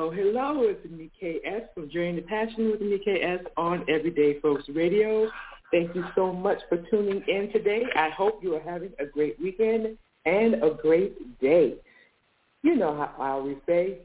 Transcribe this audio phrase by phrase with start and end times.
[0.00, 0.62] Hello, hello.
[0.62, 1.68] It's Anika S.
[1.74, 3.44] from Journey to Passion with Anika S.
[3.58, 5.28] on Everyday Folks Radio.
[5.70, 7.82] Thank you so much for tuning in today.
[7.94, 11.74] I hope you are having a great weekend and a great day.
[12.62, 13.98] You know how I always say,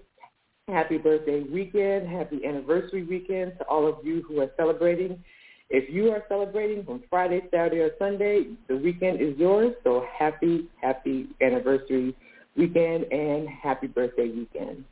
[0.68, 5.24] happy birthday weekend, happy anniversary weekend to all of you who are celebrating.
[5.70, 9.74] If you are celebrating from Friday, Saturday, or Sunday, the weekend is yours.
[9.86, 12.14] So happy, happy anniversary
[12.58, 14.84] weekend and happy birthday weekend.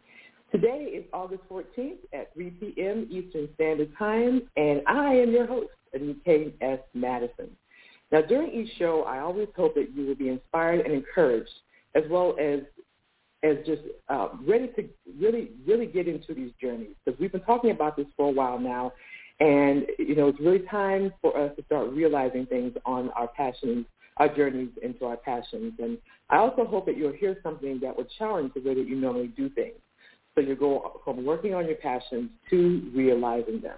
[0.54, 3.08] Today is August 14th at 3 p.m.
[3.10, 6.78] Eastern Standard Time, and I am your host, Anika S.
[6.94, 7.50] Madison.
[8.12, 11.50] Now, during each show, I always hope that you will be inspired and encouraged,
[11.96, 12.60] as well as
[13.42, 14.88] as just uh, ready to
[15.20, 16.94] really, really get into these journeys.
[17.04, 18.94] Because we've been talking about this for a while now,
[19.40, 23.88] and you know, it's really time for us to start realizing things on our passions,
[24.18, 25.74] our journeys into our passions.
[25.80, 25.98] And
[26.30, 29.30] I also hope that you'll hear something that will challenge the way that you normally
[29.30, 29.74] do things.
[30.36, 33.78] So you go from working on your passions to realizing them.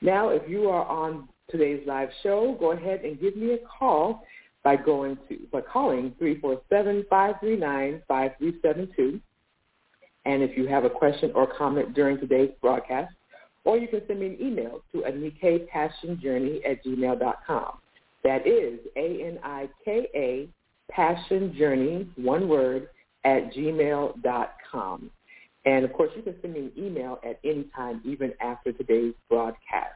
[0.00, 4.24] Now, if you are on today's live show, go ahead and give me a call
[4.62, 9.20] by going to by calling 347-539-5372.
[10.26, 13.14] And if you have a question or comment during today's broadcast,
[13.64, 17.78] or you can send me an email to anikapassionjourney at gmail.com.
[18.22, 20.48] That is A-N-I-K-A
[20.90, 22.88] passion journey, one word,
[23.24, 25.10] at gmail.com.
[25.64, 29.14] And of course, you can send me an email at any time, even after today's
[29.28, 29.94] broadcast.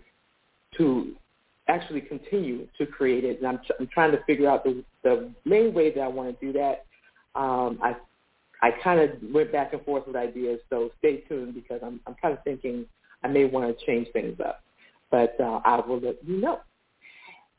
[0.77, 1.13] to
[1.67, 3.37] actually continue to create it.
[3.37, 6.45] And I'm, I'm trying to figure out the, the main way that I want to
[6.45, 6.85] do that.
[7.39, 7.95] Um, I
[8.61, 12.15] I kind of went back and forth with ideas, so stay tuned because I'm I'm
[12.21, 12.85] kind of thinking
[13.23, 14.63] I may want to change things up,
[15.11, 16.59] but uh, I will let you know.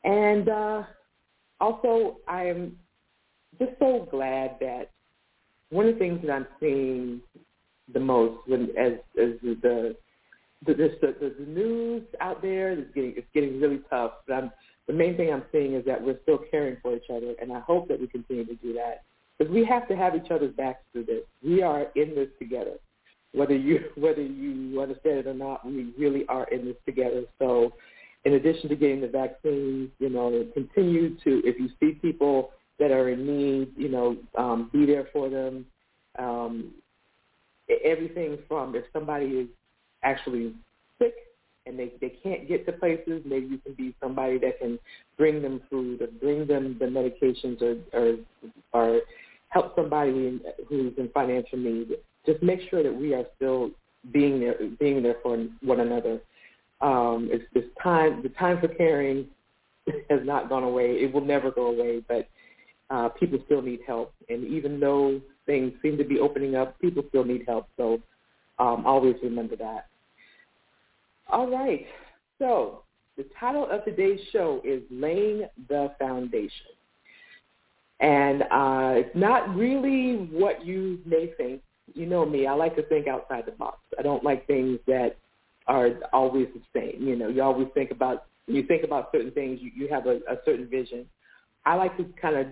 [0.03, 0.83] And uh,
[1.61, 2.77] also, I am
[3.57, 4.91] just so glad that
[5.69, 7.21] one of the things that I'm seeing
[7.93, 9.95] the most when as as the
[10.65, 14.11] the, the, the, news out there is getting it's getting really tough.
[14.27, 14.51] But I'm,
[14.87, 17.59] the main thing I'm seeing is that we're still caring for each other, and I
[17.59, 19.03] hope that we continue to do that
[19.37, 21.23] because we have to have each other's backs through this.
[21.43, 22.75] We are in this together,
[23.33, 25.65] whether you whether you understand it or not.
[25.65, 27.23] We really are in this together.
[27.39, 27.73] So,
[28.25, 32.91] in addition to getting the vaccines, you know, continue to if you see people that
[32.91, 35.65] are in need, you know, um, be there for them.
[36.19, 36.73] Um,
[37.83, 39.47] everything from if somebody is
[40.03, 40.53] actually
[40.99, 41.13] sick
[41.65, 44.77] and they, they can't get to places, maybe you can be somebody that can
[45.17, 48.17] bring them food or bring them the medications or, or,
[48.73, 49.01] or
[49.49, 51.95] help somebody who's in financial need.
[52.25, 53.71] Just make sure that we are still
[54.11, 56.19] being there, being there for one another.
[56.81, 59.27] Um, it's this time, the time for caring
[60.09, 60.97] has not gone away.
[61.01, 62.27] It will never go away, but
[62.89, 64.13] uh, people still need help.
[64.27, 67.67] And even though things seem to be opening up, people still need help.
[67.77, 68.01] So
[68.59, 69.87] um, always remember that.
[71.33, 71.83] All right.
[72.37, 72.83] So
[73.17, 76.67] the title of today's show is Laying the Foundation.
[77.99, 81.63] And uh, it's not really what you may think.
[81.95, 83.79] You know me, I like to think outside the box.
[83.97, 85.17] I don't like things that
[85.65, 87.07] are always the same.
[87.07, 90.17] You know, you always think about, you think about certain things, you, you have a,
[90.29, 91.07] a certain vision.
[91.65, 92.47] I like to kind of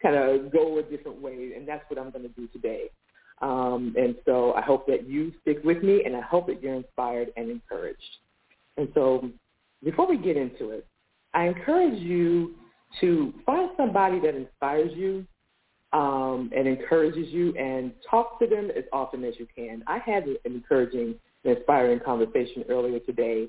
[0.00, 2.90] kind of go a different way, and that's what I'm going to do today.
[3.42, 6.74] Um, and so I hope that you stick with me, and I hope that you're
[6.74, 8.00] inspired and encouraged.
[8.76, 9.30] And so
[9.82, 10.86] before we get into it,
[11.34, 12.54] I encourage you
[13.00, 15.26] to find somebody that inspires you
[15.92, 19.82] um, and encourages you and talk to them as often as you can.
[19.86, 21.14] I had an encouraging
[21.44, 23.46] and inspiring conversation earlier today,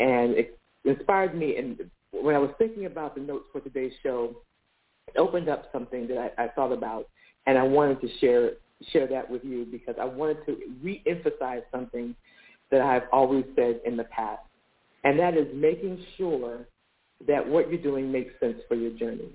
[0.00, 1.56] and it inspired me.
[1.56, 1.78] And
[2.12, 4.36] when I was thinking about the notes for today's show,
[5.06, 7.08] it opened up something that I, I thought about,
[7.46, 8.52] and I wanted to share
[8.92, 12.14] share that with you because I wanted to re-emphasize something
[12.70, 14.42] that I've always said in the past,
[15.04, 16.66] and that is making sure
[17.26, 19.30] that what you're doing makes sense for your journey.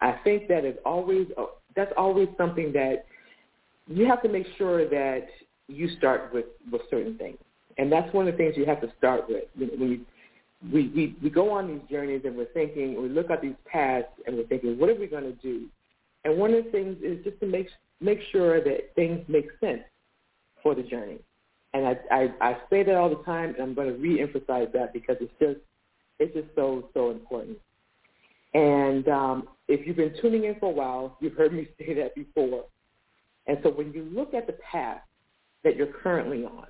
[0.00, 3.06] I think that is always uh, that's always something that
[3.86, 5.26] you have to make sure that
[5.68, 7.38] you start with with certain things,
[7.78, 10.00] and that's one of the things you have to start with when you
[10.72, 14.08] we, we, we go on these journeys and we're thinking, we look at these paths
[14.26, 15.66] and we're thinking, what are we going to do?
[16.24, 17.68] And one of the things is just to make
[18.00, 19.82] make sure that things make sense
[20.62, 21.18] for the journey.
[21.74, 24.92] And I, I, I say that all the time, and I'm going to re-emphasize that
[24.92, 25.60] because it's just
[26.18, 27.58] it's just so so important.
[28.54, 32.14] And um, if you've been tuning in for a while, you've heard me say that
[32.14, 32.64] before.
[33.46, 35.02] And so when you look at the path
[35.62, 36.66] that you're currently on,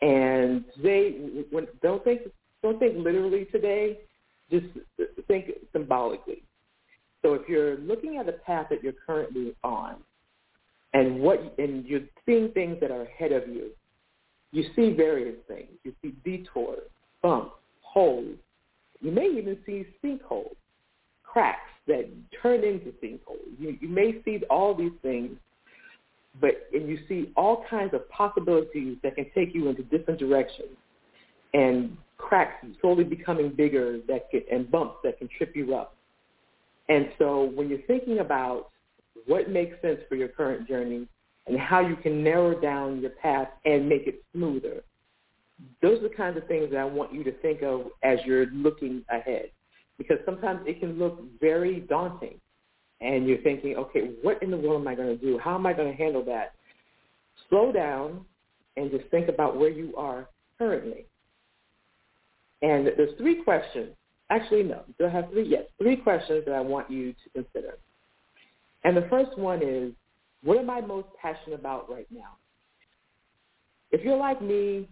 [0.00, 2.22] and they when, don't think
[2.62, 3.98] don't think literally today,
[4.50, 4.66] just
[5.28, 6.42] think symbolically.
[7.22, 9.96] So if you're looking at the path that you're currently on,
[10.92, 13.70] and what and you're seeing things that are ahead of you,
[14.52, 15.68] you see various things.
[15.84, 16.82] You see detours,
[17.22, 18.36] bumps, holes.
[19.00, 20.56] You may even see sinkholes,
[21.22, 22.08] cracks that
[22.42, 23.58] turn into sinkholes.
[23.58, 25.36] You, you may see all these things,
[26.40, 30.76] but and you see all kinds of possibilities that can take you into different directions
[31.54, 35.94] and cracks slowly becoming bigger that can, and bumps that can trip you up.
[36.88, 38.70] And so when you're thinking about
[39.26, 41.06] what makes sense for your current journey
[41.46, 44.82] and how you can narrow down your path and make it smoother,
[45.82, 48.46] those are the kinds of things that I want you to think of as you're
[48.46, 49.50] looking ahead.
[49.98, 52.40] Because sometimes it can look very daunting.
[53.02, 55.38] And you're thinking, okay, what in the world am I going to do?
[55.38, 56.54] How am I going to handle that?
[57.48, 58.24] Slow down
[58.76, 61.06] and just think about where you are currently.
[62.62, 63.90] And there's three questions.
[64.28, 64.82] Actually, no.
[64.98, 65.48] Do I have three?
[65.48, 67.78] Yes, three questions that I want you to consider.
[68.84, 69.92] And the first one is,
[70.42, 72.36] what am I most passionate about right now?
[73.90, 74.88] If you're like me,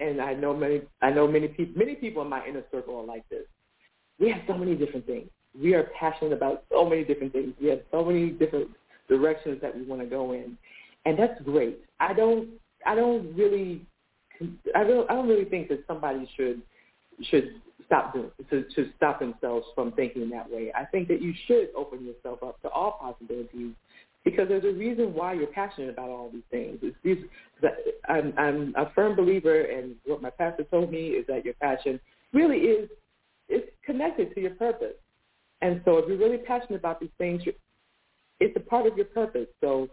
[0.00, 3.04] and I know many, I know many people, many people in my inner circle are
[3.04, 3.44] like this.
[4.18, 5.28] We have so many different things.
[5.60, 7.54] We are passionate about so many different things.
[7.60, 8.68] We have so many different
[9.08, 10.56] directions that we want to go in,
[11.04, 11.80] and that's great.
[12.00, 12.48] I don't,
[12.86, 13.86] I don't really
[14.74, 16.62] I don't I don't really think that somebody should
[17.22, 17.60] should
[17.92, 20.72] stop doing to to stop themselves from thinking that way.
[20.74, 23.72] I think that you should open yourself up to all possibilities
[24.24, 26.78] because there's a reason why you're passionate about all these things.
[26.80, 27.18] It's these,
[28.08, 32.00] I'm, I'm a firm believer, and what my pastor told me is that your passion
[32.32, 32.88] really is
[33.48, 34.94] it's connected to your purpose.
[35.60, 37.42] And so if you're really passionate about these things,
[38.40, 39.48] it's a part of your purpose.
[39.60, 39.88] So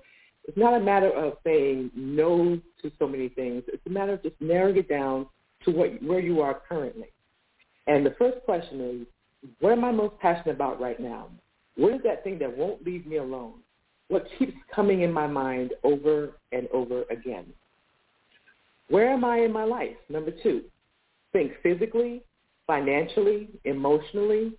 [0.48, 3.63] it's not a matter of saying no to so many things.
[3.68, 5.27] It's a matter of just narrowing it down
[5.65, 7.10] to what where you are currently.
[7.89, 11.27] And the first question is, what am I most passionate about right now?
[11.75, 13.53] What is that thing that won't leave me alone?
[14.10, 17.48] What keeps coming in my mind over and over again?
[18.89, 19.96] Where am I in my life?
[20.08, 20.63] Number two,
[21.34, 22.22] think physically,
[22.67, 24.53] financially, emotionally,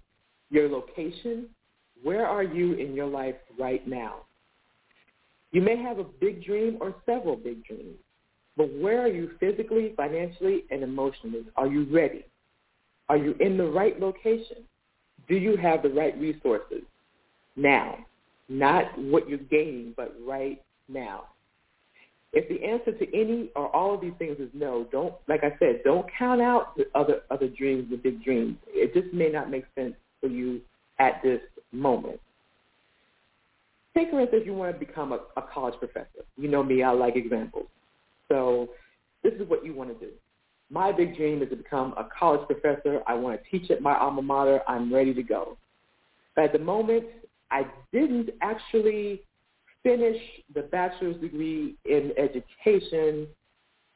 [0.50, 1.46] your location.
[2.02, 4.22] Where are you in your life right now?
[5.52, 7.98] You may have a big dream or several big dreams,
[8.56, 11.44] but where are you physically, financially, and emotionally?
[11.56, 12.24] Are you ready?
[13.10, 14.58] Are you in the right location?
[15.28, 16.82] Do you have the right resources
[17.56, 17.98] now?
[18.48, 21.24] Not what you're gaining, but right now.
[22.32, 25.56] If the answer to any or all of these things is no, don't, like I
[25.58, 28.56] said, don't count out the other, other dreams, the big dreams.
[28.68, 30.60] It just may not make sense for you
[31.00, 31.40] at this
[31.72, 32.20] moment.
[33.96, 36.24] Take, for instance, you want to become a, a college professor.
[36.36, 37.66] You know me, I like examples.
[38.28, 38.68] So
[39.24, 40.12] this is what you want to do.
[40.70, 43.00] My big dream is to become a college professor.
[43.06, 44.60] I want to teach at my alma mater.
[44.68, 45.56] I'm ready to go.
[46.36, 47.06] But at the moment,
[47.50, 49.22] I didn't actually
[49.82, 50.20] finish
[50.54, 53.26] the bachelor's degree in education.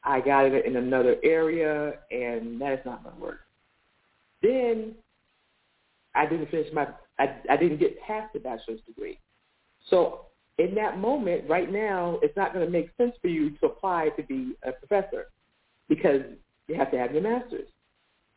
[0.03, 3.41] I got it in another area, and that is not going to work.
[4.43, 4.95] Then
[6.15, 6.89] I didn't finish my,
[7.19, 9.19] I, I didn't get past the bachelor's degree.
[9.89, 10.27] So
[10.59, 14.11] in that moment, right now, it's not going to make sense for you to apply
[14.17, 15.27] to be a professor
[15.89, 16.23] because
[16.69, 17.69] you have to have your master's.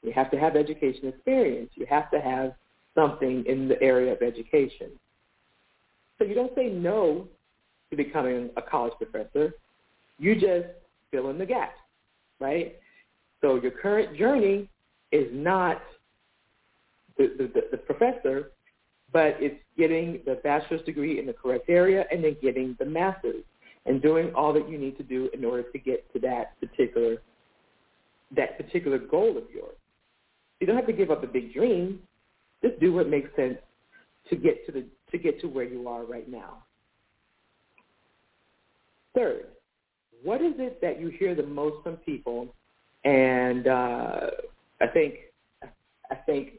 [0.04, 1.72] You have to have education experience.
[1.76, 2.54] You have to have
[2.96, 4.92] something in the area of education.
[6.18, 7.28] So you don't say no
[7.90, 9.54] to becoming a college professor.
[10.20, 10.68] You just
[11.12, 11.78] fill in the gaps,
[12.40, 12.76] right?
[13.42, 14.70] So your current journey
[15.12, 15.82] is not
[17.18, 18.52] the, the, the professor,
[19.14, 23.44] but it's getting the bachelor's degree in the correct area and then getting the master's
[23.86, 27.18] and doing all that you need to do in order to get to that particular
[28.36, 29.76] that particular goal of yours.
[30.60, 32.00] You don't have to give up a big dream.
[32.64, 33.58] Just do what makes sense
[34.30, 36.64] to get to the to get to where you are right now.
[39.16, 39.48] Third,
[40.24, 42.54] what is it that you hear the most from people?
[43.06, 44.28] And uh,
[44.82, 45.16] I think
[46.12, 46.54] I think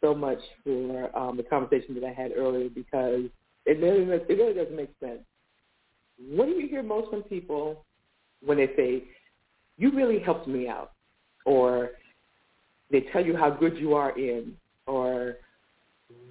[0.00, 3.24] so much for um, the conversation that I had earlier because
[3.66, 5.20] it really it really doesn't make sense.
[6.30, 7.84] What do you hear most from people
[8.44, 9.04] when they say,
[9.76, 10.92] "You really helped me out,"
[11.48, 11.92] or
[12.90, 14.52] they tell you how good you are in,
[14.86, 15.36] or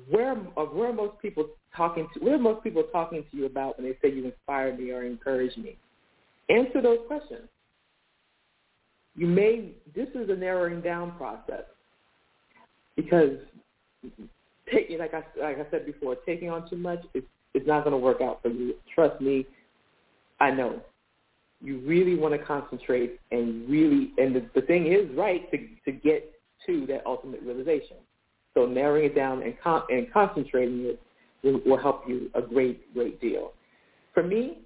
[0.10, 2.20] where where are most people talking to?
[2.20, 5.04] What are most people talking to you about when they say you inspire me or
[5.04, 5.76] encourage me?
[6.50, 7.48] Answer those questions.
[9.16, 9.72] You may.
[9.96, 11.64] This is a narrowing down process
[12.96, 13.38] because
[14.72, 17.24] taking, like I like I said before, taking on too much is
[17.56, 18.76] is not going to work out for you.
[18.94, 19.48] Trust me,
[20.40, 20.80] I know.
[21.62, 25.92] You really want to concentrate and really, and the, the thing is right to to
[25.92, 26.32] get
[26.66, 27.98] to that ultimate realization.
[28.54, 31.02] So narrowing it down and, con- and concentrating it
[31.44, 33.54] will, will help you a great, great deal.
[34.14, 34.60] For me,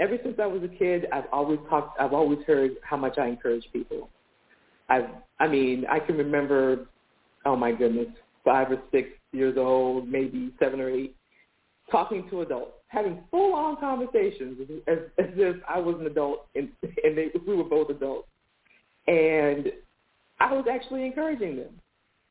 [0.00, 3.26] ever since I was a kid, I've always talked, I've always heard how much I
[3.26, 4.08] encourage people.
[4.88, 5.06] I,
[5.38, 6.86] I mean, I can remember,
[7.44, 8.08] oh my goodness,
[8.44, 11.16] five or six years old, maybe seven or eight,
[11.90, 16.68] talking to adults, having full-on conversations as, as if I was an adult and,
[17.04, 18.28] and they, we were both adults.
[19.06, 19.72] And
[20.40, 21.80] I was actually encouraging them.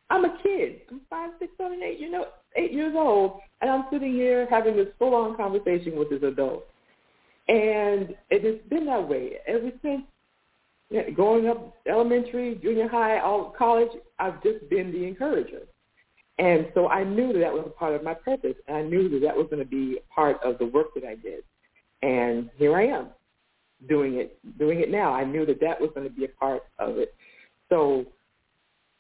[0.10, 0.82] I'm a kid.
[0.92, 4.76] I'm five, six, seven, eight, you know, eight years old, and I'm sitting here having
[4.76, 6.66] this full-on conversation with this adult.
[7.48, 10.04] And it has been that way ever since
[11.16, 13.90] growing up, elementary, junior high, all college.
[14.20, 15.62] I've just been the encourager,
[16.38, 19.08] and so I knew that that was a part of my purpose, and I knew
[19.10, 21.44] that that was going to be part of the work that I did.
[22.02, 23.08] And here I am,
[23.88, 25.14] doing it, doing it now.
[25.14, 27.16] I knew that that was going to be a part of it.
[27.70, 28.06] So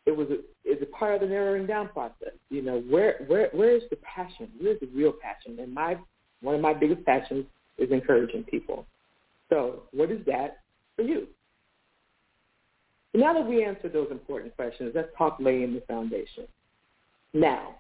[0.06, 2.34] it was a, it's a part of the narrowing down process.
[2.50, 4.50] You know, where where where is the passion?
[4.60, 5.60] Where is the real passion?
[5.60, 5.98] And my
[6.42, 7.46] one of my biggest passions
[7.77, 8.86] is encouraging people.
[9.50, 10.62] So what is that
[10.96, 11.27] for you?
[13.13, 16.48] Now that we answered those important questions, let's talk laying the foundation.
[17.36, 17.75] Now,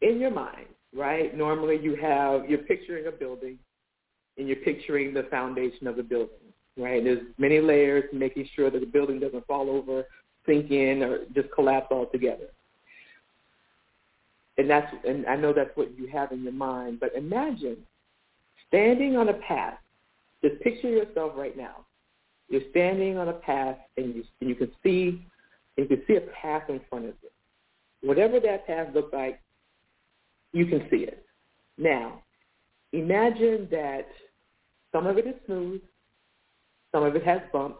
[0.00, 1.36] in your mind, right?
[1.36, 3.58] Normally you have you're picturing a building
[4.38, 6.38] and you're picturing the foundation of the building.
[6.78, 7.04] right?
[7.04, 10.06] There's many layers, making sure that the building doesn't fall over,
[10.46, 12.46] sink in, or just collapse altogether.
[14.56, 16.98] And that's, and I know that's what you have in your mind.
[16.98, 17.76] But imagine
[18.68, 19.78] standing on a path.
[20.42, 21.84] Just picture yourself right now.
[22.48, 25.24] You're standing on a path, and you and you can see,
[25.76, 27.28] you can see a path in front of you.
[28.02, 29.40] Whatever that path looks like,
[30.52, 31.24] you can see it.
[31.78, 32.22] Now,
[32.92, 34.06] imagine that
[34.92, 35.80] some of it is smooth,
[36.92, 37.78] some of it has bumps,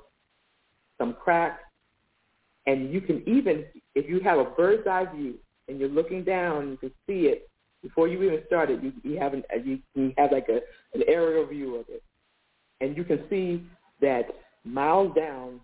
[0.99, 1.62] some cracks,
[2.67, 3.64] and you can even,
[3.95, 5.35] if you have a bird's eye view
[5.69, 7.50] and you're looking down, you can see it
[7.83, 8.83] before you even started.
[8.83, 10.61] You, you have an, you, you have like a
[10.95, 12.02] an aerial view of it,
[12.81, 13.64] and you can see
[14.00, 14.26] that
[14.64, 15.61] miles down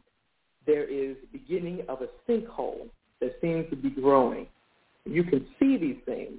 [0.66, 2.88] there is beginning of a sinkhole
[3.20, 4.46] that seems to be growing.
[5.04, 6.38] You can see these things,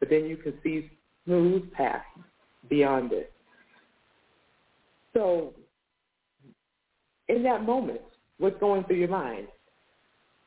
[0.00, 0.90] but then you can see
[1.24, 2.04] smooth paths
[2.68, 3.32] beyond it.
[5.14, 5.52] So
[7.28, 8.00] in that moment,
[8.38, 9.48] what's going through your mind?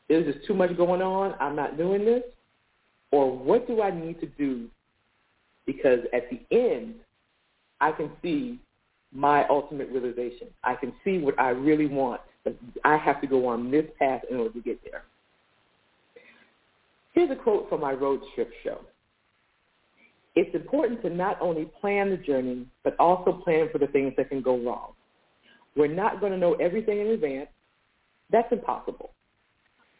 [0.10, 1.36] Is there too much going on?
[1.40, 2.24] I'm not doing this?
[3.12, 4.68] Or what do I need to do?
[5.66, 6.96] Because at the end,
[7.80, 8.60] I can see
[9.14, 10.48] my ultimate realization.
[10.64, 12.22] I can see what I really want.
[12.44, 15.04] But I have to go on this path in order to get there.
[17.14, 18.80] Here's a quote from my road trip show.
[20.36, 24.30] It's important to not only plan the journey, but also plan for the things that
[24.30, 24.94] can go wrong.
[25.76, 27.50] We're not going to know everything in advance.
[28.30, 29.12] That's impossible.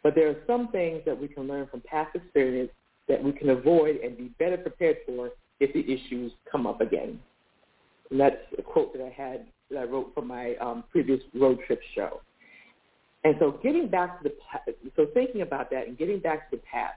[0.02, 2.70] But there are some things that we can learn from past experience
[3.08, 7.20] that we can avoid and be better prepared for if the issues come up again.
[8.10, 11.58] And that's a quote that I had that I wrote from my um, previous road
[11.66, 12.20] trip show.
[13.24, 16.62] And so getting back to the so thinking about that and getting back to the
[16.62, 16.94] past,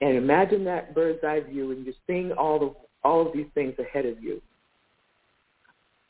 [0.00, 3.74] and imagine that bird's eye view and you're seeing all of all of these things
[3.78, 4.42] ahead of you.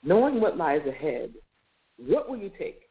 [0.03, 1.31] Knowing what lies ahead,
[1.99, 2.83] what will you take?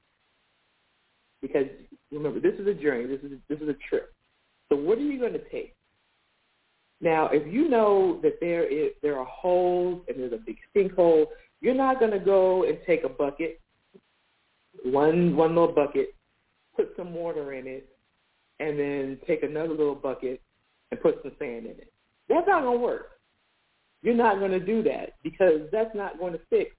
[1.42, 1.66] Because
[2.12, 3.08] remember, this is a journey.
[3.08, 4.14] This is a, this is a trip.
[4.70, 5.76] So what are you going to take?
[7.02, 11.26] Now, if you know that there is there are holes and there's a big sinkhole,
[11.62, 13.60] you're not going to go and take a bucket,
[14.84, 16.16] one one little bucket,
[16.76, 17.88] put some water in it,
[18.60, 20.42] and then take another little bucket
[20.92, 21.92] and put some sand in it.
[22.30, 23.12] That's not going to work.
[24.02, 26.76] You're not going to do that because that's not going to fix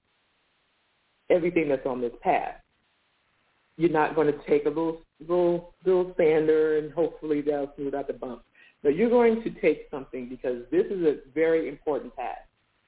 [1.29, 2.55] everything that's on this path.
[3.77, 8.07] You're not going to take a little little little sander and hopefully that'll smooth out
[8.07, 8.43] the bumps.
[8.81, 12.45] But you're going to take something because this is a very important path.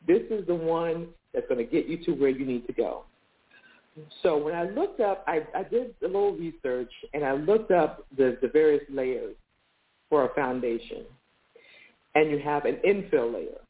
[0.08, 3.04] This is the one that's going to get you to where you need to go.
[4.24, 8.06] So when I looked up, I, I did a little research and I looked up
[8.16, 9.36] the, the various layers
[10.10, 11.06] for a foundation.
[12.16, 13.62] And you have an infill layer.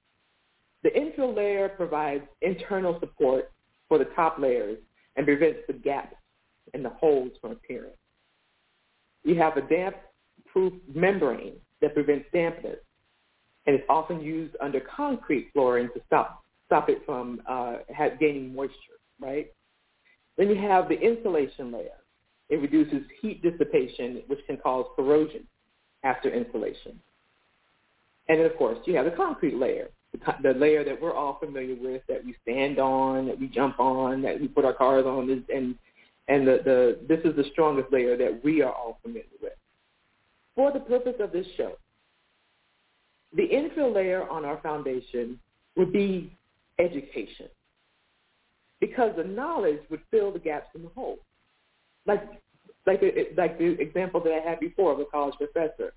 [0.83, 3.51] The infill layer provides internal support
[3.87, 4.77] for the top layers
[5.15, 6.15] and prevents the gaps
[6.73, 7.91] and the holes from appearing.
[9.23, 12.79] You have a damp-proof membrane that prevents dampness,
[13.65, 17.77] and it's often used under concrete flooring to stop stop it from uh,
[18.19, 19.47] gaining moisture, right?
[20.37, 21.97] Then you have the insulation layer.
[22.49, 25.47] It reduces heat dissipation, which can cause corrosion
[26.03, 26.99] after insulation.
[28.27, 31.37] And then, of course, you have the concrete layer, the, the layer that we're all
[31.39, 35.05] familiar with, that we stand on, that we jump on, that we put our cars
[35.05, 35.75] on, and
[36.27, 39.53] and the, the this is the strongest layer that we are all familiar with.
[40.55, 41.73] For the purpose of this show,
[43.35, 45.39] the infill layer on our foundation
[45.75, 46.31] would be
[46.77, 47.47] education,
[48.79, 51.17] because the knowledge would fill the gaps in the hole,
[52.05, 52.21] like
[52.89, 55.93] like the, like the example that I had before of a college professor.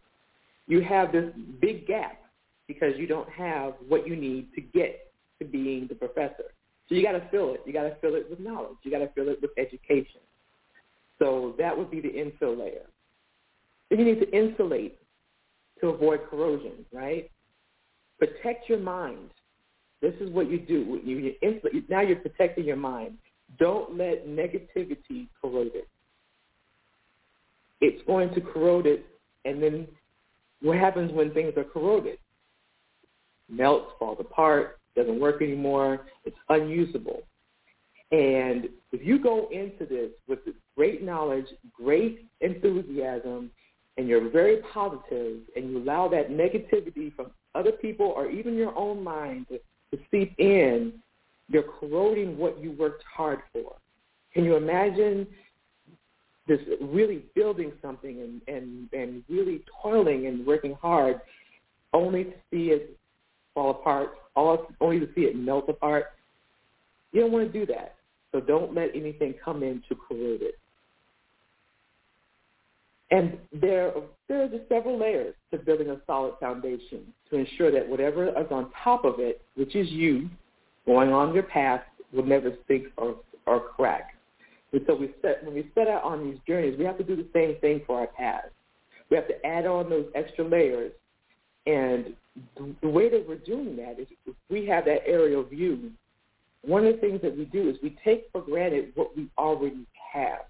[0.67, 2.21] You have this big gap
[2.69, 6.45] because you don't have what you need to get to being the professor.
[6.89, 7.63] So you got to fill it.
[7.65, 8.77] You got to fill it with knowledge.
[8.83, 10.21] You got to fill it with education.
[11.19, 12.87] So that would be the infill layer.
[13.89, 14.99] Then you need to insulate
[15.81, 17.31] to avoid corrosion, right?
[18.19, 19.31] Protect your mind.
[20.03, 21.01] This is what you do.
[21.05, 23.17] You, insulate, now you're protecting your mind.
[23.59, 25.89] Don't let negativity corrode it.
[27.83, 29.05] It's going to corrode it,
[29.45, 29.87] and then
[30.63, 32.17] what happens when things are corroded?
[33.51, 36.07] Melts, falls apart, doesn't work anymore.
[36.25, 37.23] It's unusable.
[38.13, 40.39] And if you go into this with
[40.77, 43.51] great knowledge, great enthusiasm,
[43.97, 48.77] and you're very positive, and you allow that negativity from other people or even your
[48.79, 49.59] own mind to,
[50.11, 50.95] seep in,
[51.49, 53.75] you're corroding what you worked hard for.
[54.33, 55.27] Can you imagine
[56.47, 61.21] this really building something and, and, and really toiling and working hard
[61.93, 62.97] only to see it
[63.55, 66.07] fall apart, only to see it melt apart?
[67.13, 67.95] You don't want to do that.
[68.33, 70.59] So don't let anything come in to corrode it.
[73.11, 73.93] And there,
[74.27, 78.47] there are just several layers to building a solid foundation to ensure that whatever is
[78.51, 80.31] on top of it, which is you,
[80.87, 81.83] going on your path,
[82.15, 84.12] will never sink or, or crack.
[84.73, 87.17] And so we set, when we set out on these journeys, we have to do
[87.17, 88.49] the same thing for our past.
[89.11, 90.93] We have to add on those extra layers.
[91.67, 92.15] And
[92.81, 95.91] the way that we're doing that is if we have that aerial view,
[96.63, 99.87] one of the things that we do is we take for granted what we already
[100.13, 100.47] have.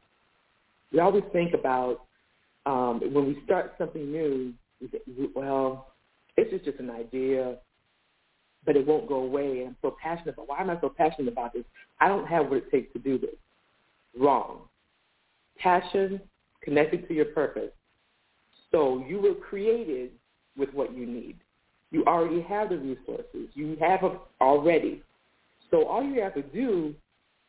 [0.92, 2.02] We always think about
[2.66, 5.88] um, when we start something new, we well,
[6.36, 7.56] this is just an idea,
[8.64, 9.60] but it won't go away.
[9.60, 11.64] And I'm so passionate about, why am I so passionate about this?
[12.00, 13.34] I don't have what it takes to do this.
[14.18, 14.62] Wrong.
[15.58, 16.20] Passion
[16.62, 17.70] connected to your purpose.
[18.70, 20.10] So you were created
[20.56, 21.36] with what you need.
[21.90, 23.48] You already have the resources.
[23.54, 25.02] You have them already.
[25.70, 26.94] So all you have to do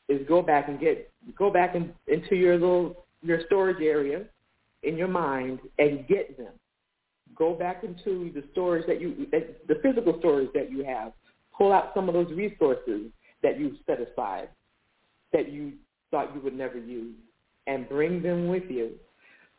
[0.10, 4.26] is go back and get go back in, into your little your storage area
[4.84, 6.52] in your mind and get them.
[7.36, 11.14] Go back into the storage that you, the physical storage that you have.
[11.58, 13.10] Pull out some of those resources
[13.42, 14.50] that you set aside
[15.32, 15.74] that you
[16.14, 17.16] thought you would never use
[17.66, 18.92] and bring them with you.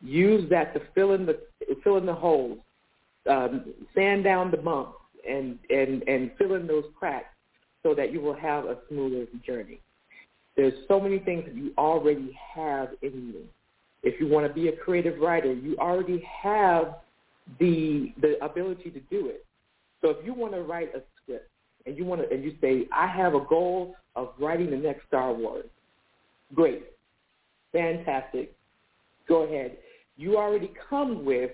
[0.01, 1.37] Use that to fill in the
[1.83, 2.59] fill in the holes,
[3.29, 4.97] um, sand down the bumps,
[5.29, 7.33] and and and fill in those cracks
[7.83, 9.81] so that you will have a smoother journey.
[10.55, 13.43] There's so many things that you already have in you
[14.05, 16.95] if you want to be a creative writer, you already have
[17.59, 19.45] the the ability to do it.
[20.01, 21.49] So if you want to write a script
[21.85, 25.07] and you want to and you say, I have a goal of writing the next
[25.07, 25.65] Star Wars,
[26.53, 26.83] great,
[27.71, 28.55] fantastic,
[29.27, 29.77] go ahead.
[30.17, 31.51] You already come with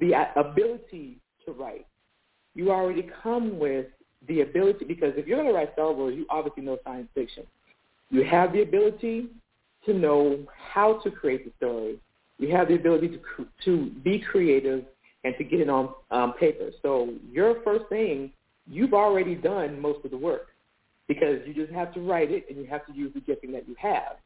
[0.00, 1.86] the ability to write.
[2.54, 3.86] You already come with
[4.28, 7.44] the ability because if you're going to write Star Wars, you obviously know science fiction.
[8.10, 9.28] You have the ability
[9.84, 10.38] to know
[10.72, 11.98] how to create the story.
[12.38, 14.84] You have the ability to to be creative
[15.24, 16.70] and to get it on um, paper.
[16.82, 18.32] So your first thing,
[18.66, 20.48] you've already done most of the work
[21.08, 23.68] because you just have to write it and you have to use the gifting that
[23.68, 24.16] you have.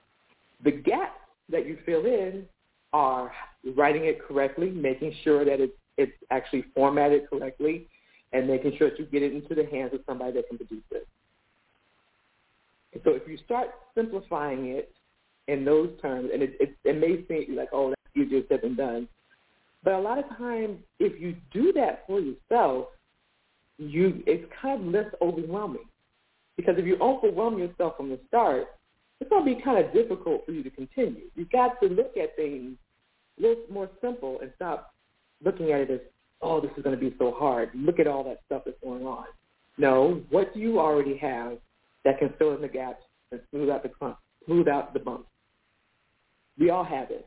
[0.64, 1.18] The gaps
[1.50, 2.46] that you fill in
[2.92, 3.32] are
[3.76, 7.86] writing it correctly, making sure that it's it's actually formatted correctly,
[8.32, 10.82] and making sure that you get it into the hands of somebody that can produce
[10.92, 11.06] it.
[13.04, 14.92] So if you start simplifying it
[15.48, 18.76] in those terms, and it, it, it may seem like, oh, that's easier said than
[18.76, 19.08] done.
[19.82, 22.86] But a lot of times, if you do that for yourself,
[23.78, 25.86] you it's kind of less overwhelming.
[26.60, 28.66] Because if you overwhelm yourself from the start,
[29.18, 31.30] it's going to be kind of difficult for you to continue.
[31.34, 32.76] You've got to look at things
[33.38, 34.92] a little more simple and stop
[35.42, 36.00] looking at it as,
[36.42, 37.70] oh, this is going to be so hard.
[37.74, 39.24] Look at all that stuff that's going on.
[39.78, 41.56] No, what do you already have
[42.04, 45.28] that can fill in the gaps and smooth out the smooth out the bumps?
[46.58, 47.26] We all have it.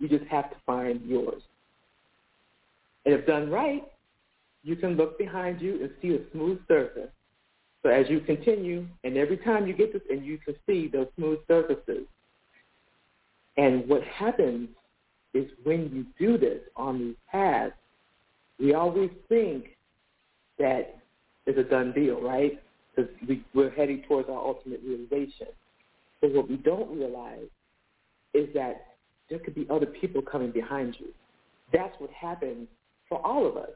[0.00, 1.42] You just have to find yours.
[3.04, 3.84] And if done right,
[4.64, 7.10] you can look behind you and see a smooth surface.
[7.84, 11.06] So as you continue, and every time you get this, and you can see those
[11.16, 12.06] smooth surfaces.
[13.58, 14.70] And what happens
[15.34, 17.74] is when you do this on these paths,
[18.58, 19.76] we always think
[20.58, 20.96] that
[21.44, 22.58] it's a done deal, right?
[22.96, 25.48] Because we, we're heading towards our ultimate realization.
[26.22, 27.48] But what we don't realize
[28.32, 28.86] is that
[29.28, 31.08] there could be other people coming behind you.
[31.70, 32.66] That's what happens
[33.10, 33.70] for all of us.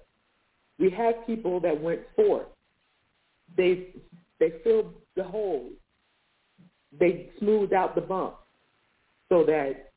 [0.78, 2.46] We had people that went forth.
[3.56, 3.88] They
[4.38, 5.72] they filled the holes.
[6.98, 8.38] They smoothed out the bumps
[9.28, 9.92] so that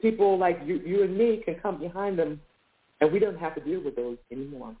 [0.00, 2.40] people like you, you and me can come behind them
[3.00, 4.74] and we don't have to deal with those anymore.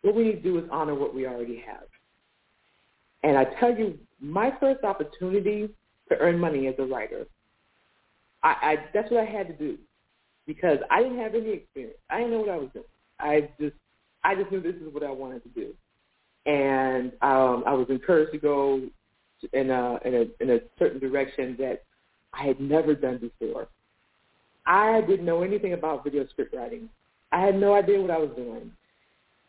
[0.02, 1.88] what we need to do is honor what we already have.
[3.24, 5.70] And I tell you, my first opportunity
[6.10, 7.26] to earn money as a writer
[8.44, 9.78] I, I that's what I had to do
[10.48, 11.98] because I didn't have any experience.
[12.10, 12.86] I didn't know what I was doing.
[13.20, 13.76] I just
[14.24, 15.74] I just knew this is what I wanted to do,
[16.50, 18.82] and um, I was encouraged to go
[19.54, 21.84] in a in a in a certain direction that
[22.34, 23.68] I had never done before.
[24.66, 26.90] I didn't know anything about video script writing.
[27.32, 28.72] I had no idea what I was doing.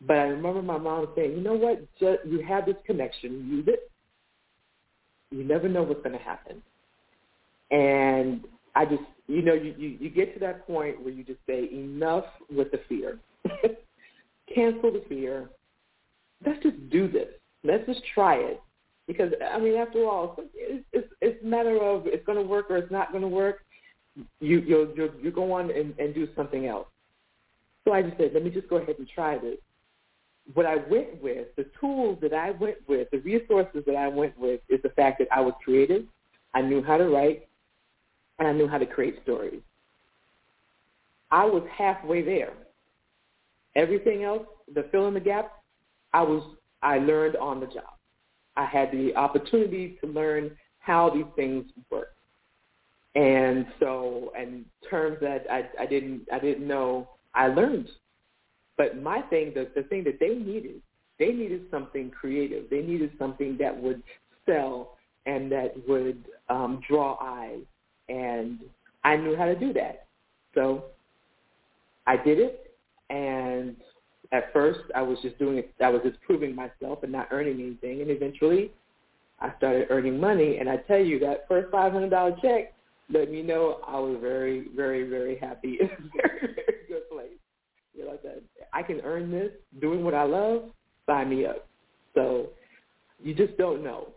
[0.01, 3.65] But I remember my mom saying, you know what, just, you have this connection, use
[3.67, 3.91] it.
[5.29, 6.61] You never know what's going to happen.
[7.69, 8.41] And
[8.75, 11.69] I just, you know, you, you, you get to that point where you just say,
[11.71, 13.19] enough with the fear.
[14.55, 15.49] Cancel the fear.
[16.45, 17.27] Let's just do this.
[17.63, 18.61] Let's just try it.
[19.07, 22.69] Because, I mean, after all, it's, it's, it's a matter of it's going to work
[22.69, 23.65] or it's not going to work.
[24.39, 26.87] You, you'll, you'll, you go on and, and do something else.
[27.85, 29.57] So I just said, let me just go ahead and try this.
[30.53, 34.37] What I went with, the tools that I went with, the resources that I went
[34.39, 36.05] with is the fact that I was creative.
[36.53, 37.47] I knew how to write,
[38.39, 39.61] and I knew how to create stories.
[41.31, 42.53] I was halfway there.
[43.75, 45.51] Everything else, the fill in the gaps,
[46.13, 46.43] I was
[46.81, 47.93] I learned on the job.
[48.57, 52.13] I had the opportunity to learn how these things work.
[53.15, 57.89] And so, and terms that I, I didn't I didn't know, I learned.
[58.77, 60.81] But my thing, the, the thing that they needed,
[61.19, 62.69] they needed something creative.
[62.69, 64.01] They needed something that would
[64.45, 67.61] sell and that would um, draw eyes.
[68.09, 68.59] And
[69.03, 70.07] I knew how to do that.
[70.55, 70.85] So
[72.07, 72.73] I did it.
[73.09, 73.75] And
[74.31, 77.59] at first I was just doing it, I was just proving myself and not earning
[77.59, 78.01] anything.
[78.01, 78.71] And eventually
[79.39, 80.57] I started earning money.
[80.57, 82.73] And I tell you, that first $500 check
[83.09, 87.29] let me know I was very, very, very happy in a very, very good place.
[87.93, 88.41] You know, I said,
[88.73, 90.63] I can earn this doing what I love,
[91.05, 91.67] sign me up.
[92.13, 92.49] So
[93.21, 94.09] you just don't know.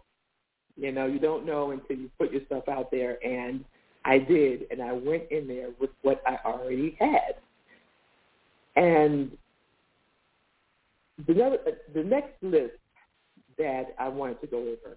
[0.77, 3.25] You know, you don't know until you put yourself out there.
[3.25, 3.65] And
[4.05, 7.37] I did, and I went in there with what I already had.
[8.77, 9.37] And
[11.27, 12.75] the, next list
[13.59, 14.97] that I wanted to go over,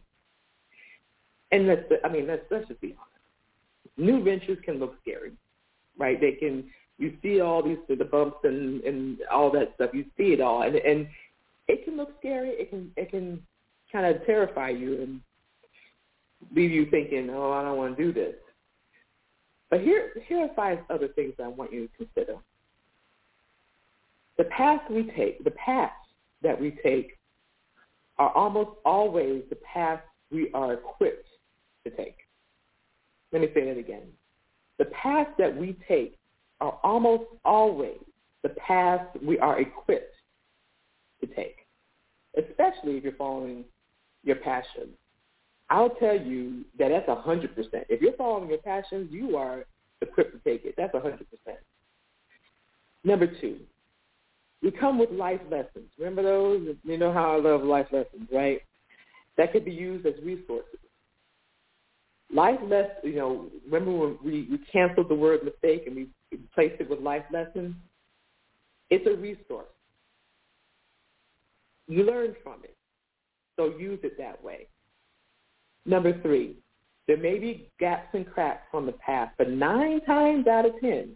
[1.51, 3.17] and let's, I mean, let's, let's just be honest
[3.97, 5.31] new ventures can look scary,
[5.97, 6.19] right?
[6.19, 6.65] They can
[6.99, 9.91] you see all these the bumps and and all that stuff.
[9.93, 11.07] You see it all, and and
[11.67, 12.49] it can look scary.
[12.49, 13.41] It can it can
[13.91, 15.21] kind of terrify you and
[16.55, 18.35] leave you thinking, oh, I don't want to do this.
[19.69, 22.37] But here here are five other things I want you to consider.
[24.37, 25.93] The path we take, the paths
[26.43, 27.17] that we take,
[28.17, 29.99] are almost always the path
[30.31, 31.27] we are equipped
[31.83, 32.17] to take.
[33.31, 34.07] Let me say that again.
[34.77, 36.17] The paths that we take
[36.61, 37.99] are almost always
[38.43, 40.15] the paths we are equipped
[41.21, 41.65] to take,
[42.37, 43.65] especially if you're following
[44.23, 44.89] your passion.
[45.69, 47.49] I'll tell you that that's 100%.
[47.89, 49.65] If you're following your passions, you are
[50.01, 50.75] equipped to take it.
[50.77, 51.17] That's 100%.
[53.03, 53.57] Number two,
[54.63, 55.89] we come with life lessons.
[55.97, 56.75] Remember those?
[56.83, 58.61] You know how I love life lessons, right?
[59.37, 60.79] That could be used as resources.
[62.33, 66.81] Life less, you know, remember when we, we canceled the word mistake and we replaced
[66.81, 67.75] it with life lessons?
[68.89, 69.67] It's a resource.
[71.87, 72.75] You learn from it.
[73.55, 74.67] So use it that way.
[75.85, 76.57] Number three,
[77.07, 81.15] there may be gaps and cracks from the past, but nine times out of ten,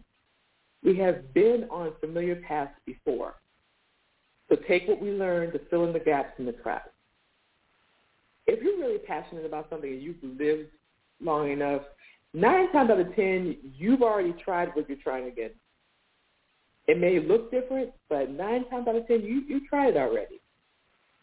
[0.83, 3.35] we have been on familiar paths before.
[4.49, 6.89] So take what we learned to fill in the gaps in the cracks.
[8.47, 10.69] If you're really passionate about something and you've lived
[11.23, 11.83] long enough,
[12.33, 15.51] nine times out of ten, you've already tried what you're trying again.
[16.87, 20.41] It may look different, but nine times out of ten, you, you tried it already.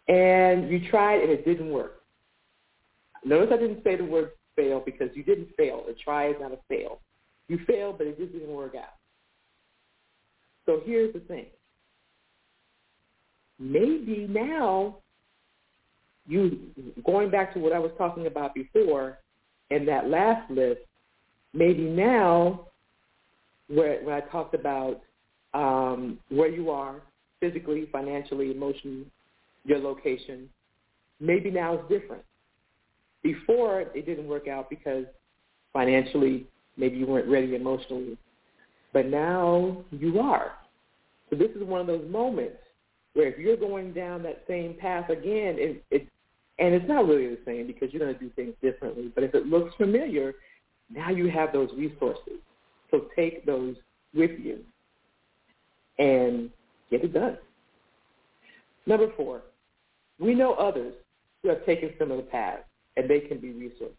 [0.07, 2.03] And you tried and it didn't work.
[3.25, 5.85] Notice I didn't say the word fail because you didn't fail.
[5.89, 7.01] A try is not a fail.
[7.49, 8.98] You failed, but it just didn't work out.
[10.69, 11.47] So here's the thing.
[13.59, 14.99] Maybe now
[16.27, 16.59] you
[17.07, 19.17] going back to what I was talking about before,
[19.71, 20.81] in that last list,
[21.55, 22.67] maybe now
[23.69, 25.01] where, where I talked about
[25.55, 26.97] um, where you are
[27.41, 29.07] physically, financially, emotionally,
[29.65, 30.51] your location,
[31.19, 32.23] maybe now it's different.
[33.23, 35.07] Before it didn't work out because
[35.73, 38.19] financially maybe you weren't ready emotionally,
[38.93, 40.53] but now you are.
[41.31, 42.57] So this is one of those moments
[43.15, 46.09] where if you're going down that same path again, it, it
[46.59, 49.13] and it's not really the same because you're going to do things differently.
[49.15, 50.35] But if it looks familiar,
[50.91, 52.41] now you have those resources.
[52.91, 53.77] So take those
[54.15, 54.61] with you
[55.99, 56.51] and
[56.91, 57.39] get it done.
[58.87, 59.43] Number four,
[60.19, 60.95] we know others
[61.43, 62.65] who have taken similar paths,
[62.97, 63.95] and they can be resources.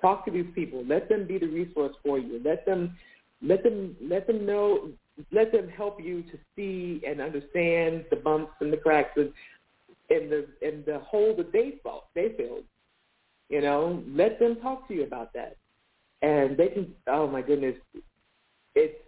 [0.00, 0.84] Talk to these people.
[0.86, 2.40] Let them be the resource for you.
[2.44, 2.96] Let them
[3.42, 4.90] let them let them know
[5.32, 9.32] let them help you to see and understand the bumps and the cracks and,
[10.10, 12.64] and the and the hole that they felt they filled.
[13.48, 15.56] You know, let them talk to you about that.
[16.22, 17.76] And they can oh my goodness.
[18.74, 18.98] It's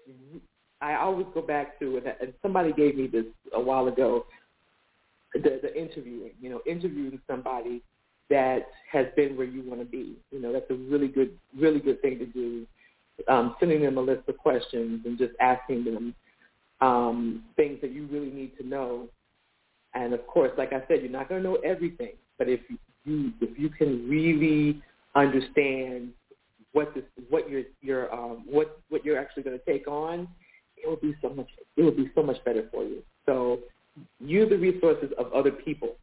[0.81, 4.25] I always go back to and somebody gave me this a while ago
[5.35, 7.83] the, the interviewing, you know, interviewing somebody
[8.31, 10.17] that has been where you want to be.
[10.31, 12.67] You know, that's a really good, really good thing to do.
[13.27, 16.15] Um, sending them a list of questions and just asking them
[16.81, 19.09] um, things that you really need to know.
[19.95, 22.61] And of course, like I said, you're not going to know everything, but if
[23.05, 24.83] you if you can really
[25.15, 26.13] understand
[26.73, 30.29] what this what you're you're um, what what you're actually going to take on,
[30.77, 33.03] it will be so much it will be so much better for you.
[33.27, 33.61] So
[34.21, 35.97] use the resources of other people.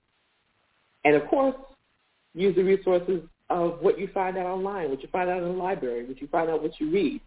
[1.06, 1.56] And of course,
[2.34, 5.50] use the resources of what you find out online, what you find out in the
[5.50, 7.22] library, what you find out what you read.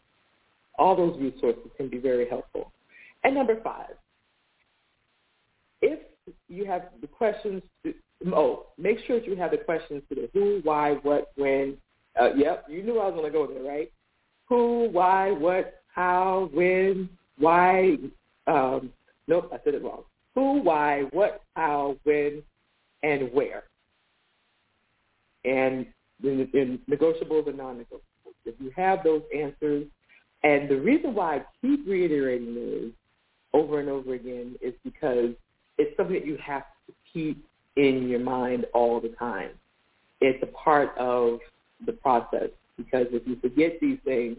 [0.79, 2.73] All those resources can be very helpful.
[3.25, 3.95] And number five,
[5.83, 6.01] if
[6.49, 7.95] you have the questions, to,
[8.35, 11.77] oh, make sure that you have the questions to the who, why, what, when.
[12.21, 13.93] Uh, yep, you knew I was going to go there, right?
[14.49, 17.97] Who, why, what, how, when, why.
[18.47, 18.93] Um,
[19.27, 20.03] nope, I said it wrong
[20.39, 22.45] who, why, what, how, when,
[23.03, 23.65] and where.
[25.45, 25.85] And
[26.23, 28.01] in, in negotiables and non-negotiables.
[28.45, 29.87] If you have those answers,
[30.43, 32.93] and the reason why I keep reiterating this
[33.53, 35.31] over and over again is because
[35.79, 37.45] it's something that you have to keep
[37.77, 39.51] in your mind all the time.
[40.21, 41.39] It's a part of
[41.87, 44.39] the process because if you forget these things,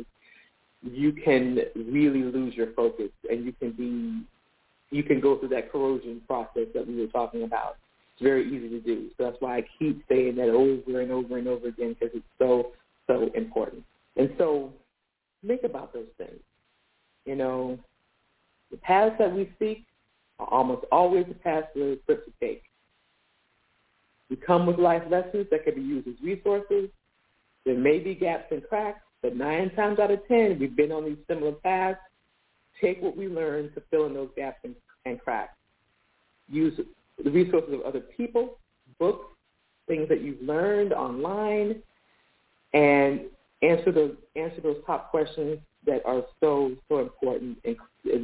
[0.82, 4.26] you can really lose your focus and you can be
[4.92, 7.78] you can go through that corrosion process that we were talking about.
[8.20, 9.10] It's very easy to do.
[9.18, 12.26] So that's why I keep saying that over and over and over again because it's
[12.38, 12.72] so,
[13.08, 13.84] so important.
[14.18, 14.74] And so
[15.48, 16.40] think about those things.
[17.26, 17.80] You know,
[18.72, 19.86] the paths that we seek
[20.40, 22.64] are almost always the paths we're equipped to take.
[24.30, 26.90] We come with life lessons that can be used as resources.
[27.66, 31.06] There may be gaps and cracks, but nine times out of ten, we've been on
[31.06, 32.00] these similar paths
[32.82, 35.56] take what we learn to fill in those gaps and, and cracks.
[36.48, 36.80] Use
[37.24, 38.58] the resources of other people,
[39.00, 39.26] books,
[39.88, 41.82] things that you've learned online,
[42.74, 43.22] and
[43.62, 47.76] answer those answer those top questions that are so so important, and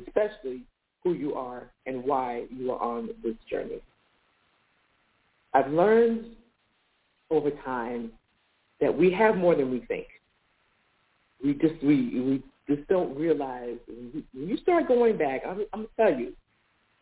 [0.08, 0.62] especially
[1.04, 3.82] who you are and why you are on this journey.
[5.54, 6.26] I've learned
[7.30, 8.12] over time
[8.82, 10.08] that we have more than we think.
[11.44, 15.42] We just we we just don't realize when you start going back.
[15.46, 16.34] I'm, I'm gonna tell you,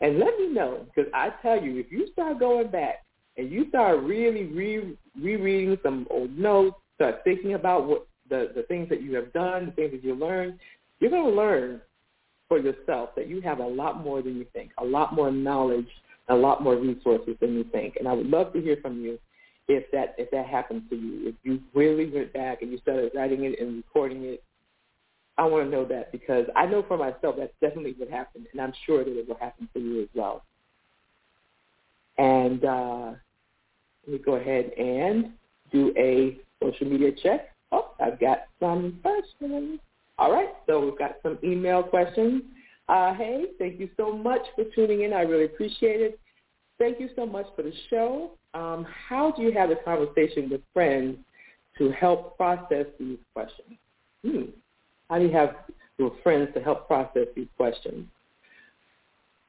[0.04, 3.06] and let me know because I tell you, if you start going back
[3.38, 8.64] and you start really re rereading some old notes, start thinking about what the the
[8.64, 10.60] things that you have done, the things that you learned,
[11.00, 11.82] you're gonna learn
[12.50, 15.88] for yourself that you have a lot more than you think, a lot more knowledge,
[16.28, 17.96] a lot more resources than you think.
[17.96, 19.18] And I would love to hear from you
[19.70, 21.30] if that if that happens to you.
[21.30, 24.44] If you really went back and you started writing it and recording it
[25.38, 28.62] I want to know that because I know for myself that's definitely what happened, and
[28.62, 30.44] I'm sure that it will happen for you as well.
[32.18, 33.12] And uh,
[34.06, 35.32] let me go ahead and
[35.72, 37.50] do a social media check.
[37.72, 39.80] Oh, I've got some questions.
[40.20, 42.44] All right, so we've got some email questions.
[42.88, 45.14] Uh, hey, thank you so much for tuning in.
[45.14, 46.20] I really appreciate it.
[46.78, 48.32] Thank you so much for the show.
[48.54, 51.18] Um, how do you have a conversation with friends
[51.80, 53.78] to help process these questions?
[54.24, 54.44] Hmm.
[55.14, 55.58] How do you have
[56.00, 58.08] your friends to help process these questions?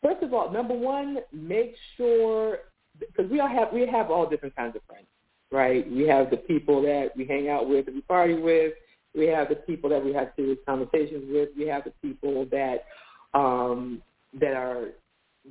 [0.03, 2.59] First of all, number one, make sure
[3.01, 5.07] because we all have we have all different kinds of friends,
[5.51, 5.91] right?
[5.91, 8.75] We have the people that we hang out with, that we party with.
[9.15, 11.49] We have the people that we have serious conversations with.
[11.57, 12.85] We have the people that
[13.33, 14.03] um,
[14.39, 14.89] that are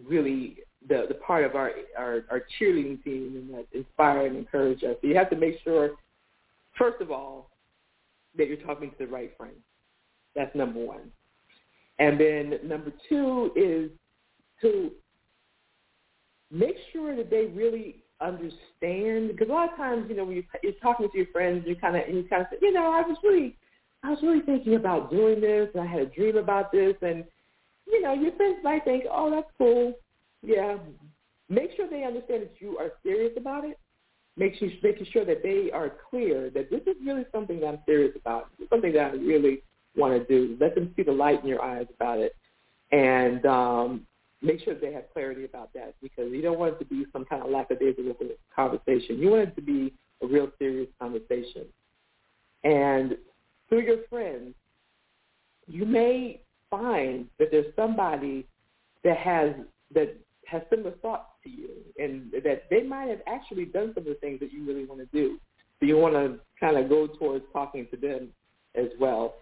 [0.07, 4.83] really the the part of our, our our cheerleading team and that inspire and encourage
[4.83, 4.95] us.
[5.01, 5.93] So you have to make sure,
[6.77, 7.49] first of all,
[8.37, 9.55] that you're talking to the right friends.
[10.35, 11.11] That's number one.
[11.99, 13.91] And then number two is
[14.61, 14.91] to
[16.51, 20.73] make sure that they really understand because a lot of times, you know, when you're
[20.81, 23.17] talking to your friends, you kind of you kind of say, you know, I was
[23.23, 23.57] really,
[24.03, 27.23] I was really thinking about doing this, and I had a dream about this, and
[27.87, 29.93] you know, your friends might think, oh, that's cool,
[30.41, 30.77] yeah.
[31.49, 33.77] Make sure they understand that you are serious about it.
[34.37, 37.79] Make sure making sure that they are clear that this is really something that I'm
[37.85, 38.49] serious about.
[38.57, 39.61] It's something that I really
[39.95, 40.57] want to do.
[40.59, 42.35] Let them see the light in your eyes about it,
[42.91, 44.07] and um,
[44.41, 47.25] make sure they have clarity about that because you don't want it to be some
[47.25, 48.15] kind of lackadaisical
[48.55, 49.17] conversation.
[49.17, 51.65] You want it to be a real serious conversation.
[52.63, 53.17] And
[53.69, 54.53] through your friends,
[55.67, 58.45] you may find that there's somebody
[59.03, 59.51] that has
[59.93, 60.15] that
[60.45, 64.15] has similar thoughts to you, and that they might have actually done some of the
[64.15, 65.39] things that you really want to do.
[65.79, 68.29] So you want to kind of go towards talking to them
[68.75, 69.35] as well.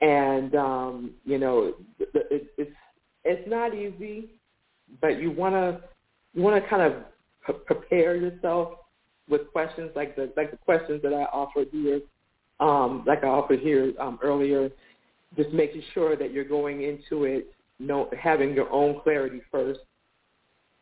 [0.00, 2.70] And um, you know, it, it's
[3.24, 4.30] it's not easy,
[5.00, 5.80] but you want to
[6.34, 7.02] you want to kind of
[7.46, 8.74] p- prepare yourself
[9.28, 12.00] with questions like the like the questions that I offered here,
[12.60, 14.70] um, like I offered here um, earlier.
[15.36, 19.80] Just making sure that you're going into it, know, having your own clarity first,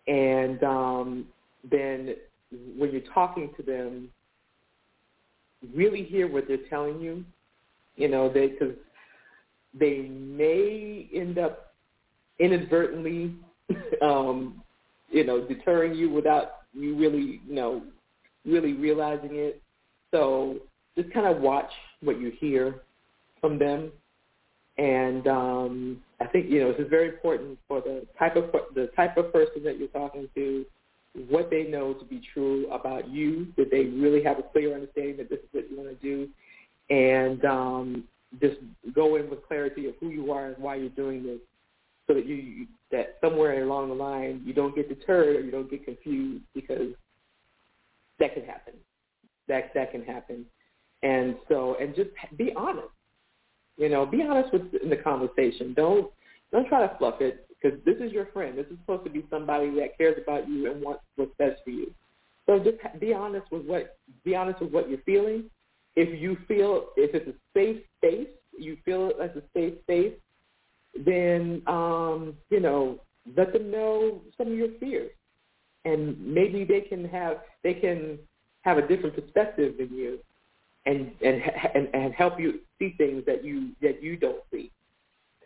[0.06, 1.26] and um,
[1.70, 2.14] then
[2.76, 4.10] when you're talking to them,
[5.74, 7.24] really hear what they're telling you.
[7.96, 8.74] You know, because
[9.78, 11.74] they may end up
[12.38, 13.34] inadvertently,
[14.02, 14.62] um,
[15.10, 17.82] you know, deterring you without you really, you know,
[18.44, 19.62] really realizing it.
[20.10, 20.56] So
[20.96, 21.70] just kind of watch
[22.00, 22.82] what you hear
[23.40, 23.90] from them.
[24.76, 28.88] And um, I think you know this is very important for the type of the
[28.96, 30.66] type of person that you're talking to,
[31.28, 35.16] what they know to be true about you, that they really have a clear understanding
[35.18, 36.28] that this is what you want to do,
[36.90, 38.04] and um,
[38.40, 38.56] just
[38.94, 41.38] go in with clarity of who you are and why you're doing this,
[42.06, 45.70] so that you that somewhere along the line you don't get deterred or you don't
[45.70, 46.94] get confused because
[48.18, 48.74] that can happen.
[49.48, 50.46] That that can happen,
[51.02, 52.88] and so and just be honest.
[53.76, 55.74] You know, be honest with in the conversation.
[55.74, 56.10] Don't
[56.52, 58.56] don't try to fluff it because this is your friend.
[58.56, 61.70] This is supposed to be somebody that cares about you and wants what's best for
[61.70, 61.92] you.
[62.46, 65.44] So just be honest with what be honest with what you're feeling.
[65.96, 68.28] If you feel if it's a safe space,
[68.58, 70.14] you feel it as a safe space,
[71.04, 73.00] then um, you know
[73.36, 75.10] let them know some of your fears,
[75.84, 78.18] and maybe they can have they can
[78.62, 80.18] have a different perspective than you,
[80.86, 81.42] and and
[81.74, 84.70] and, and help you see things that you that you don't see.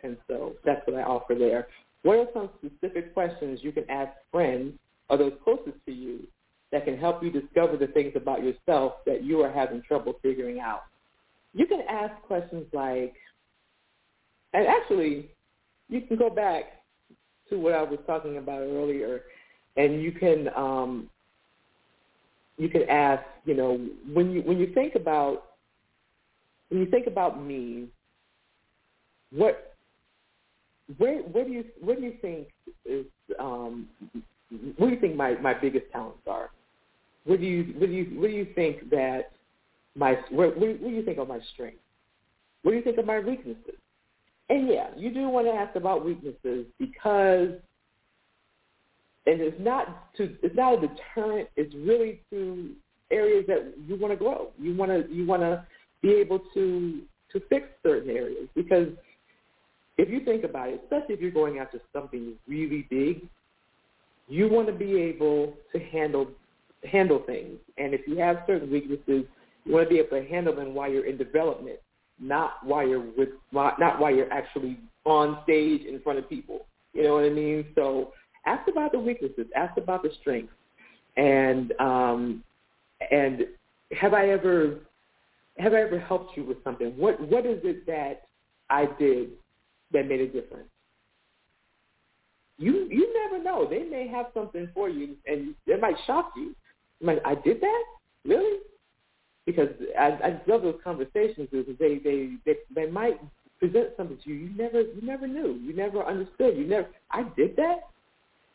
[0.03, 1.67] And so that's what I offer there.
[2.03, 4.73] What are some specific questions you can ask friends
[5.09, 6.25] or those closest to you
[6.71, 10.59] that can help you discover the things about yourself that you are having trouble figuring
[10.59, 10.83] out?
[11.53, 13.15] You can ask questions like,
[14.53, 15.29] and actually,
[15.89, 16.65] you can go back
[17.49, 19.21] to what I was talking about earlier,
[19.77, 21.09] and you can um,
[22.57, 23.79] you can ask, you know,
[24.13, 25.51] when you when you think about
[26.69, 27.87] when you think about me,
[29.31, 29.75] what
[30.97, 32.47] where where do you where do you think
[32.85, 33.05] is
[33.39, 33.87] um,
[34.77, 36.49] what do you think my, my biggest talents are?
[37.29, 39.33] What do you what do you what do you think that
[39.95, 41.77] my where, what do you think of my strengths?
[42.63, 43.75] What do you think of my weaknesses?
[44.49, 47.49] And yeah, you do want to ask about weaknesses because
[49.27, 52.71] and it's not to it's not a deterrent, it's really to
[53.11, 54.49] areas that you want to grow.
[54.57, 55.63] You want to you want to
[56.01, 57.01] be able to
[57.31, 58.87] to fix certain areas because
[59.99, 63.27] if you think about it, especially if you're going after something really big,
[64.27, 66.25] you want to be able to handle
[66.83, 67.57] handle things.
[67.77, 69.25] And if you have certain weaknesses,
[69.65, 71.79] you want to be able to handle them while you're in development,
[72.19, 76.65] not while you're with not while you're actually on stage in front of people.
[76.93, 77.65] You know what I mean?
[77.75, 78.13] So
[78.45, 80.53] ask about the weaknesses, ask about the strengths,
[81.17, 82.43] and um,
[83.11, 83.45] and
[83.99, 84.79] have I ever
[85.57, 86.89] have I ever helped you with something?
[86.97, 88.27] What what is it that
[88.69, 89.29] I did
[89.91, 90.69] that made a difference?
[92.57, 93.67] You you never know.
[93.69, 96.55] They may have something for you, and it might shock you.
[97.01, 97.83] Like I did that,
[98.25, 98.59] really?
[99.45, 103.19] Because I, I love those conversations because they, they they they might
[103.59, 106.87] present something to you you never you never knew, you never understood, you never.
[107.11, 107.87] I did that,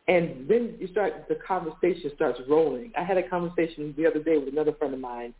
[0.09, 2.93] and then you start the conversation starts rolling.
[2.99, 5.35] I had a conversation the other day with another friend of mine,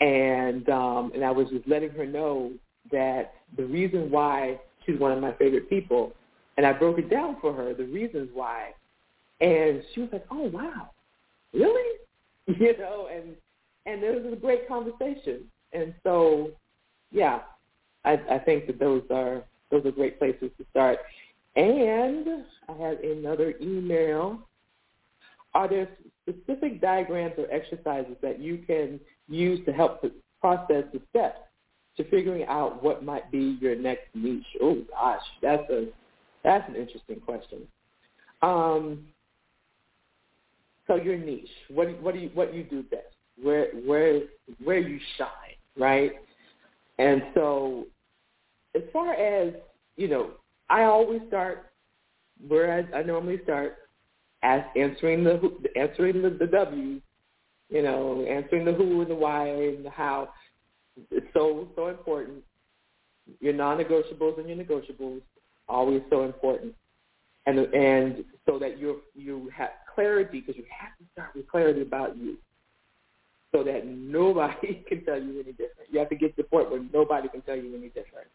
[0.00, 2.52] and um, and I was just letting her know
[2.92, 6.12] that the reason why she's one of my favorite people
[6.60, 8.74] and I broke it down for her, the reasons why.
[9.40, 10.90] And she was like, oh, wow,
[11.54, 11.98] really?
[12.58, 13.36] You know, and
[13.86, 15.44] and it was a great conversation.
[15.72, 16.50] And so,
[17.10, 17.40] yeah,
[18.04, 20.98] I, I think that those are those are great places to start.
[21.56, 24.40] And I have another email.
[25.54, 25.88] Are there
[26.28, 30.04] specific diagrams or exercises that you can use to help
[30.40, 31.40] process the steps
[31.96, 34.44] to figuring out what might be your next niche?
[34.62, 35.88] Oh gosh, that's a
[36.42, 37.66] that's an interesting question.
[38.42, 39.06] Um,
[40.90, 43.04] so your niche, what what do you what you do best?
[43.40, 44.22] Where where
[44.64, 45.28] where you shine,
[45.78, 46.12] right?
[46.98, 47.86] And so,
[48.74, 49.54] as far as
[49.96, 50.32] you know,
[50.68, 51.66] I always start
[52.48, 53.76] where I, I normally start,
[54.42, 55.40] as answering the
[55.76, 57.00] answering the, the W's,
[57.68, 60.30] you know, answering the who and the why and the how.
[61.10, 62.38] it's so so important.
[63.38, 65.22] Your non-negotiables and your negotiables
[65.68, 66.74] always so important,
[67.46, 71.82] and and so that you you have clarity because you have to start with clarity
[71.82, 72.36] about you,
[73.52, 75.90] so that nobody can tell you any different.
[75.90, 78.28] You have to get to the point where nobody can tell you any different,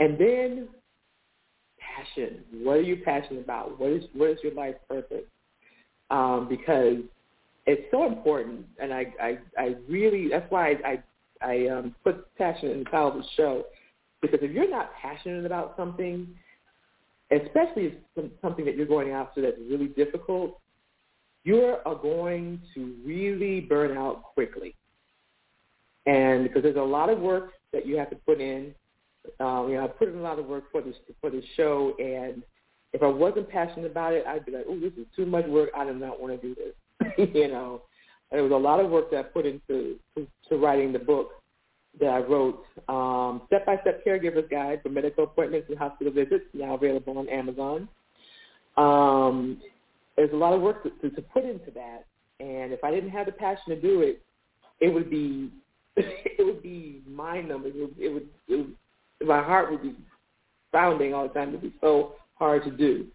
[0.00, 0.68] and then
[1.96, 2.40] passion.
[2.62, 3.78] What are you passionate about?
[3.78, 5.24] What is what is your life purpose?
[6.10, 6.98] Um, because
[7.66, 11.02] it's so important, and I, I, I really that's why I,
[11.42, 13.64] I, I um, put passion in the title of the show
[14.20, 16.28] because if you're not passionate about something,
[17.32, 20.58] especially if something that you're going after that's really difficult,
[21.44, 24.74] you are going to really burn out quickly.
[26.06, 28.74] And because there's a lot of work that you have to put in,
[29.40, 31.94] um, you know, I put in a lot of work for this for this show,
[31.98, 32.42] and
[32.92, 35.70] if I wasn't passionate about it, I'd be like, oh, this is too much work.
[35.76, 37.28] I do not want to do this.
[37.34, 37.82] you know,
[38.30, 40.98] and there was a lot of work that I put into to, to writing the
[40.98, 41.41] book
[42.00, 47.18] that I wrote, um, Step-by-Step Caregiver's Guide for Medical Appointments and Hospital Visits, now available
[47.18, 47.88] on Amazon.
[48.76, 49.60] Um,
[50.16, 52.04] there's a lot of work to, to, to put into that,
[52.40, 54.22] and if I didn't have the passion to do it,
[54.80, 55.50] it would be
[55.96, 57.72] it would be mind numbing.
[57.76, 59.94] It would, it would, it would my heart would be
[60.72, 61.48] pounding all the time.
[61.48, 63.06] It would be so hard to do,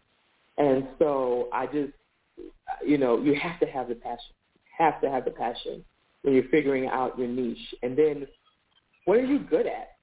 [0.58, 1.94] and so I just
[2.86, 4.34] you know you have to have the passion.
[4.78, 5.84] Have to have the passion
[6.22, 8.28] when you're figuring out your niche, and then
[9.08, 9.96] what are you good at?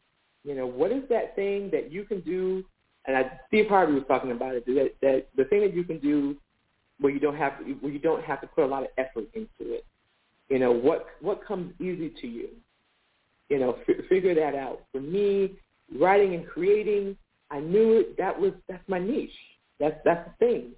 [0.45, 2.65] You know, what is that thing that you can do?
[3.07, 4.65] And I, Steve Harvey was talking about it.
[4.65, 6.37] That, that the thing that you can do
[7.01, 9.27] where you don't have to, where you don't have to put a lot of effort
[9.35, 9.85] into it.
[10.49, 12.49] You know, what what comes easy to you?
[13.51, 14.81] You know, f- figure that out.
[14.91, 15.53] For me,
[16.01, 17.15] writing and creating,
[17.51, 18.17] I knew it.
[18.17, 19.31] That was that's my niche.
[19.79, 20.71] That's that's the thing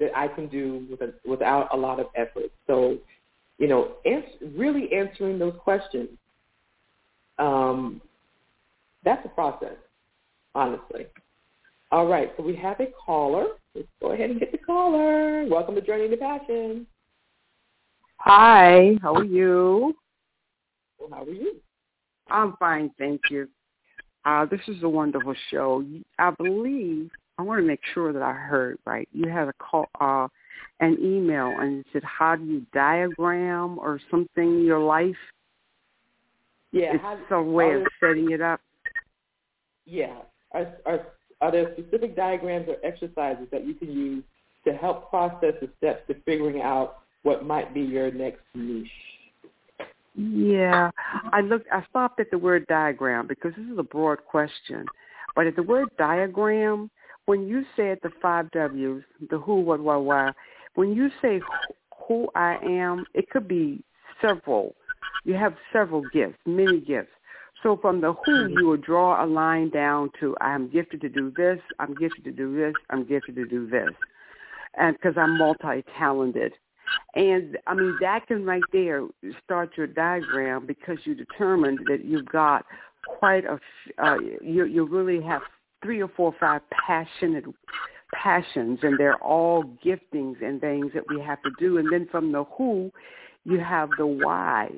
[0.00, 2.50] that I can do with a, without a lot of effort.
[2.66, 2.96] So,
[3.58, 4.24] you know, ans-
[4.56, 6.08] really answering those questions
[7.38, 8.00] um,
[9.04, 9.76] that's a process,
[10.54, 11.06] honestly.
[11.92, 13.46] All right, so we have a caller.
[13.74, 15.46] Let's go ahead and get the caller.
[15.46, 16.86] Welcome to Journey to Passion.
[18.18, 19.94] Hi, how are you?
[20.98, 21.56] Well, how are you?
[22.28, 23.48] I'm fine, thank you.
[24.24, 25.84] Uh, this is a wonderful show.
[26.18, 29.08] I believe I want to make sure that I heard right.
[29.12, 30.26] You had a call, uh,
[30.80, 35.16] an email, and it said, "How do you diagram or something your life?"
[36.76, 38.60] Yeah, it's how, some way of setting it up.
[39.86, 40.18] Yeah.
[40.52, 41.06] Are, are,
[41.40, 44.24] are there specific diagrams or exercises that you can use
[44.66, 48.88] to help process the steps to figuring out what might be your next niche?
[50.14, 50.90] Yeah,
[51.32, 51.66] I looked.
[51.70, 54.86] I stopped at the word diagram because this is a broad question.
[55.34, 56.90] But at the word diagram,
[57.26, 60.30] when you said the five W's, the who, what, why, why,
[60.74, 61.40] when you say
[62.08, 63.84] who I am, it could be
[64.22, 64.74] several
[65.24, 67.10] you have several gifts, many gifts.
[67.62, 71.32] So from the who, you will draw a line down to I'm gifted to do
[71.36, 73.90] this, I'm gifted to do this, I'm gifted to do this,
[74.76, 76.52] and because I'm multi-talented.
[77.14, 79.06] And I mean that can right there
[79.44, 82.64] start your diagram because you determined that you've got
[83.06, 83.58] quite a
[83.98, 85.42] uh, you you really have
[85.82, 87.44] three or four or five passionate
[88.14, 92.30] passions and they're all giftings and things that we have to do and then from
[92.30, 92.90] the who
[93.44, 94.70] you have the why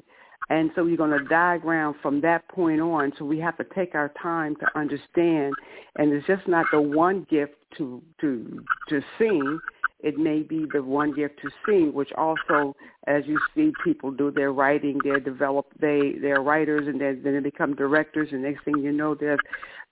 [0.51, 3.13] and so you're going to diagram from that point on.
[3.19, 5.55] So we have to take our time to understand.
[5.97, 9.59] And it's just not the one gift to to to sing.
[10.01, 12.77] It may be the one gift to sing, which also,
[13.09, 17.41] as you see people do their writing, they're develop they they're writers and then they
[17.41, 18.29] become directors.
[18.33, 19.39] And next thing you know, they're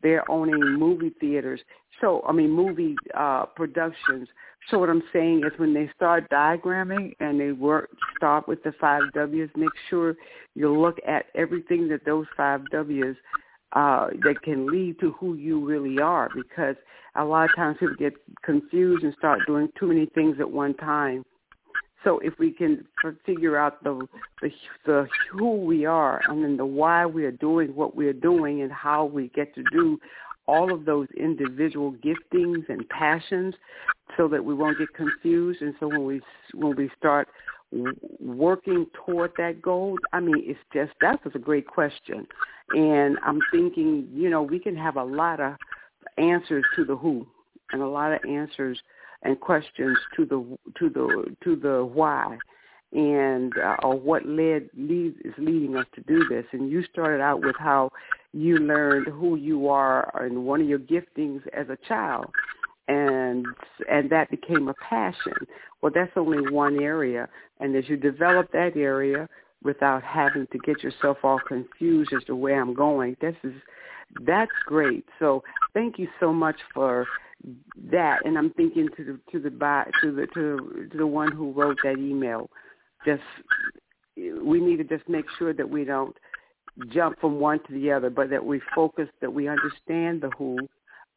[0.02, 1.60] they're owning movie theaters.
[2.00, 4.28] So I mean movie uh, productions.
[4.70, 8.72] So what I'm saying is when they start diagramming and they work start with the
[8.80, 10.16] five W's, make sure
[10.54, 13.16] you look at everything that those five W's
[13.72, 16.74] uh, that can lead to who you really are because
[17.14, 18.14] a lot of times people get
[18.44, 21.24] confused and start doing too many things at one time.
[22.02, 22.86] So if we can
[23.24, 24.06] figure out the,
[24.40, 24.50] the
[24.84, 28.62] the who we are and then the why we are doing what we are doing
[28.62, 29.98] and how we get to do
[30.46, 33.54] all of those individual giftings and passions
[34.16, 35.62] so that we won't get confused.
[35.62, 36.20] And so when we
[36.54, 37.28] when we start
[38.20, 42.26] working toward that goal i mean it's just that was a great question.
[42.70, 45.54] And i'm thinking you know we can have a lot of
[46.16, 47.26] answers to the who
[47.72, 48.78] and a lot of answers
[49.22, 52.38] and questions to the to the to the why
[52.92, 56.44] and uh, or what led leads is leading us to do this.
[56.52, 57.90] And you started out with how
[58.32, 62.26] you learned who you are and one of your giftings as a child,
[62.88, 63.46] and
[63.90, 65.34] and that became a passion.
[65.82, 67.28] Well, that's only one area,
[67.60, 69.28] and as you develop that area,
[69.62, 73.16] without having to get yourself all confused as to where I'm going.
[73.20, 73.52] This is
[74.24, 75.04] that's great.
[75.18, 75.42] So
[75.74, 77.06] thank you so much for
[77.90, 78.24] that.
[78.24, 79.50] And I'm thinking to the to the
[80.00, 82.48] to the to, to the one who wrote that email.
[83.04, 83.22] Just
[84.16, 86.16] we need to just make sure that we don't
[86.88, 90.58] jump from one to the other, but that we focus, that we understand the who,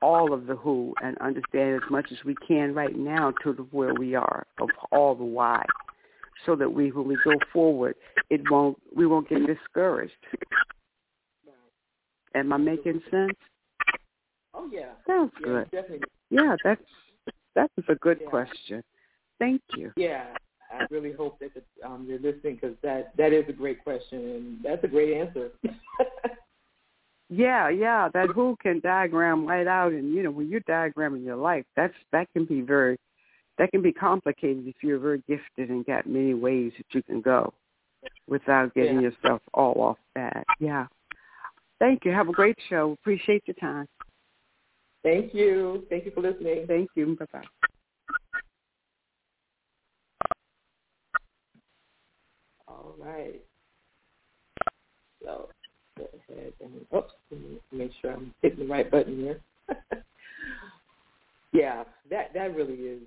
[0.02, 3.64] all of the who, and understand as much as we can right now to the,
[3.64, 5.64] where we are of all the why,
[6.46, 7.96] so that we, when we go forward,
[8.30, 10.14] it won't, we won't get discouraged.
[12.36, 13.36] Am I making sense?
[14.54, 14.92] Oh yeah.
[15.08, 15.72] Sounds yeah, good.
[15.72, 16.08] Definitely.
[16.30, 16.82] Yeah, that's
[17.56, 18.30] that is a good Yeah.
[18.30, 18.84] question.
[19.40, 19.92] Thank you.
[19.96, 20.36] Yeah,
[20.72, 24.20] I really hope that the, um, you're listening because that that is a great question
[24.20, 25.52] and that's a great answer.
[27.30, 31.36] Yeah, yeah, that who can diagram right out, and you know when you're diagramming your
[31.36, 32.98] life, that's that can be very,
[33.60, 37.22] that can be complicated if you're very gifted and got many ways that you can
[37.22, 37.54] go,
[38.28, 39.10] without getting Yeah.
[39.10, 40.46] yourself all off that.
[40.60, 40.88] Yeah.
[41.78, 42.12] Thank you.
[42.12, 42.94] Have a great show.
[42.94, 43.88] Appreciate your time.
[45.04, 45.86] Thank you.
[45.90, 46.66] Thank you for listening.
[46.68, 47.16] Thank you.
[47.16, 47.44] Bye bye.
[52.68, 53.42] All right.
[55.24, 55.50] So
[56.32, 59.40] ahead and oops, let me make sure I'm hitting the right button here.
[61.54, 63.02] yeah, that that really is.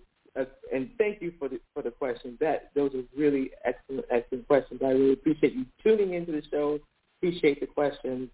[0.73, 2.39] And thank you for the for the questions.
[2.41, 4.81] That those are really excellent excellent questions.
[4.83, 6.79] I really appreciate you tuning into the show.
[7.19, 8.31] Appreciate the questions.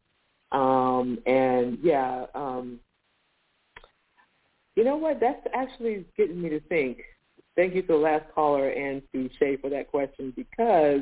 [0.52, 2.80] Um, and yeah, um,
[4.76, 5.18] you know what?
[5.20, 6.98] That's actually getting me to think.
[7.56, 11.00] Thank you to the last caller and to Shay for that question because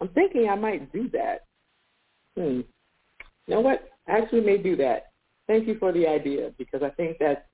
[0.00, 1.44] I'm thinking I might do that.
[2.36, 2.60] Hmm.
[3.46, 3.90] You know what?
[4.08, 5.12] I actually may do that.
[5.46, 7.46] Thank you for the idea because I think that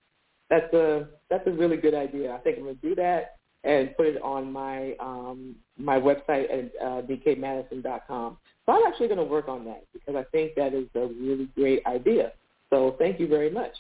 [0.49, 2.33] that's a that's a really good idea.
[2.33, 6.73] I think I'm gonna do that and put it on my um, my website at
[6.83, 8.39] uh, dkmadison.com.
[8.67, 11.49] So I'm actually going to work on that because I think that is a really
[11.55, 12.33] great idea.
[12.71, 13.75] So thank you very much,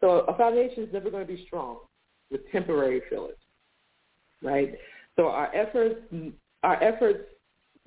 [0.00, 1.78] So a foundation is never going to be strong
[2.30, 3.38] with temporary fillers,
[4.42, 4.78] right?
[5.16, 6.00] So our efforts,
[6.62, 7.24] our efforts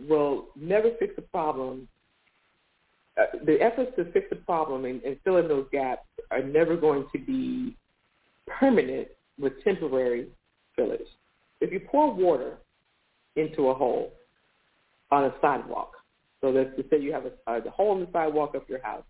[0.07, 1.87] will never fix the problem
[3.19, 6.75] uh, the efforts to fix the problem and, and fill in those gaps are never
[6.77, 7.75] going to be
[8.59, 9.07] permanent
[9.39, 10.27] with temporary
[10.75, 11.07] fillers.
[11.59, 12.57] If you pour water
[13.35, 14.13] into a hole
[15.11, 15.93] on a sidewalk,
[16.41, 19.03] so let's just say you have a, a hole in the sidewalk of your house,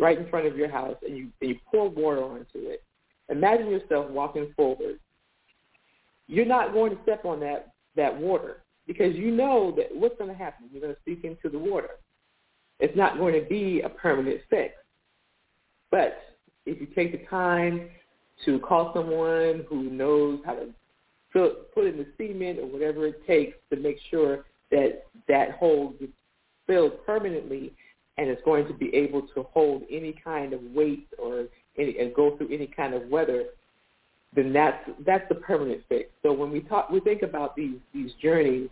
[0.00, 2.82] right in front of your house, and you, and you pour water onto it.
[3.28, 4.98] Imagine yourself walking forward.
[6.26, 10.30] You're not going to step on that, that water because you know that what's going
[10.30, 10.66] to happen.
[10.72, 11.90] You're going to speak into the water
[12.80, 14.74] it's not going to be a permanent fix.
[15.90, 16.18] But
[16.66, 17.88] if you take the time
[18.44, 20.68] to call someone who knows how to
[21.32, 26.12] put in the cement or whatever it takes to make sure that that hole gets
[26.66, 27.72] filled permanently
[28.18, 31.46] and it's going to be able to hold any kind of weight or
[31.78, 33.44] any, and go through any kind of weather,
[34.34, 36.10] then that's that's the permanent fix.
[36.22, 38.68] So when we talk, we think about these these journeys.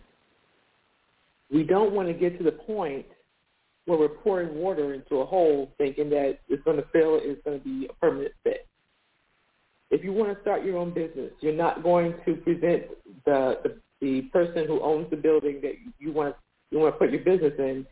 [1.51, 3.05] We don't want to get to the point
[3.85, 7.59] where we're pouring water into a hole thinking that it's going to fill, it's going
[7.59, 8.59] to be a permanent fix.
[9.91, 12.83] If you want to start your own business, you're not going to present
[13.25, 16.35] the, the the person who owns the building that you want
[16.71, 17.85] you want to put your business in.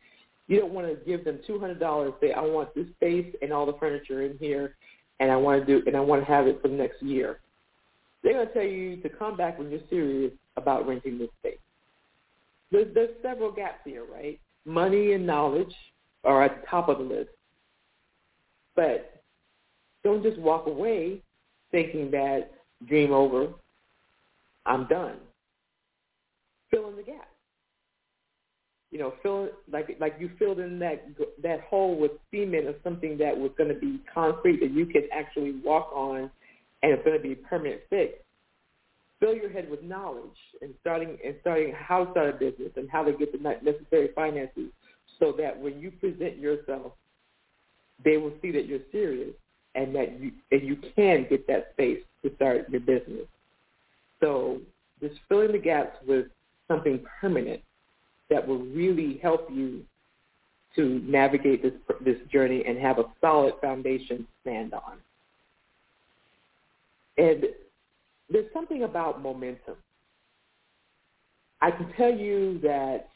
[0.48, 2.14] You don't want to give them two hundred dollars.
[2.20, 4.76] Say, I want this space and all the furniture in here,
[5.20, 7.40] and I want to do and I want to have it for the next year.
[8.24, 11.58] They're going to tell you to come back when you're serious about renting this space.
[12.72, 14.40] There's, there's several gaps here, right?
[14.66, 15.74] Money and knowledge
[16.24, 17.30] are at the top of the list.
[18.76, 19.22] But
[20.04, 21.22] don't just walk away
[21.72, 22.52] thinking that
[22.88, 23.48] dream over,
[24.66, 25.18] I'm done.
[26.72, 27.28] Fill in the gap.
[28.92, 31.04] You know, fill like like you filled in that
[31.42, 35.04] that hole with cement or something that was going to be concrete that you can
[35.12, 36.30] actually walk on,
[36.84, 38.23] and it's going to be a permanent fix
[39.24, 42.90] fill your head with knowledge and starting and starting how to start a business and
[42.90, 44.70] how to get the necessary finances
[45.18, 46.92] so that when you present yourself,
[48.04, 49.34] they will see that you're serious
[49.76, 53.26] and that you and you can get that space to start your business.
[54.20, 54.60] So
[55.00, 56.26] just filling the gaps with
[56.68, 57.62] something permanent
[58.30, 59.84] that will really help you
[60.76, 64.98] to navigate this this journey and have a solid foundation to stand on.
[67.18, 67.46] And
[68.34, 69.76] there's something about momentum.
[71.62, 73.08] I can tell you that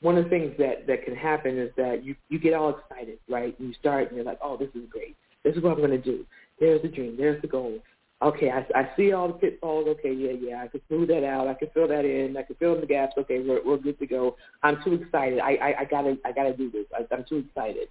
[0.00, 3.18] one of the things that, that can happen is that you, you get all excited,
[3.28, 3.54] right?
[3.58, 5.16] You start and you're like, oh, this is great.
[5.44, 6.24] This is what I'm going to do.
[6.60, 7.16] There's the dream.
[7.18, 7.78] There's the goal.
[8.22, 9.88] Okay, I, I see all the pitfalls.
[9.88, 11.48] Okay, yeah, yeah, I can smooth that out.
[11.48, 12.36] I can fill that in.
[12.36, 13.12] I can fill in the gaps.
[13.18, 14.36] Okay, we're we're good to go.
[14.62, 15.38] I'm too excited.
[15.38, 16.86] I I, I gotta I gotta do this.
[16.94, 17.88] I, I'm too excited.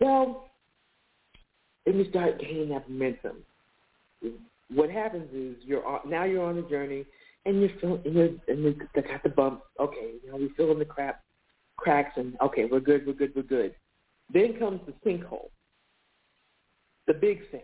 [0.00, 0.48] Well,
[1.86, 3.36] then you start gaining that momentum.
[4.72, 7.04] What happens is you're on, now you're on a journey
[7.46, 9.62] and you're feeling you're and got the bumps.
[9.80, 11.22] Okay, you know we fill in the crap
[11.76, 13.74] cracks and okay we're good we're good we're good.
[14.32, 15.48] Then comes the sinkhole,
[17.06, 17.62] the big thing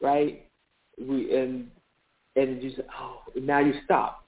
[0.00, 0.46] right?
[1.00, 1.68] We and
[2.36, 4.24] and you say, oh, now you stop.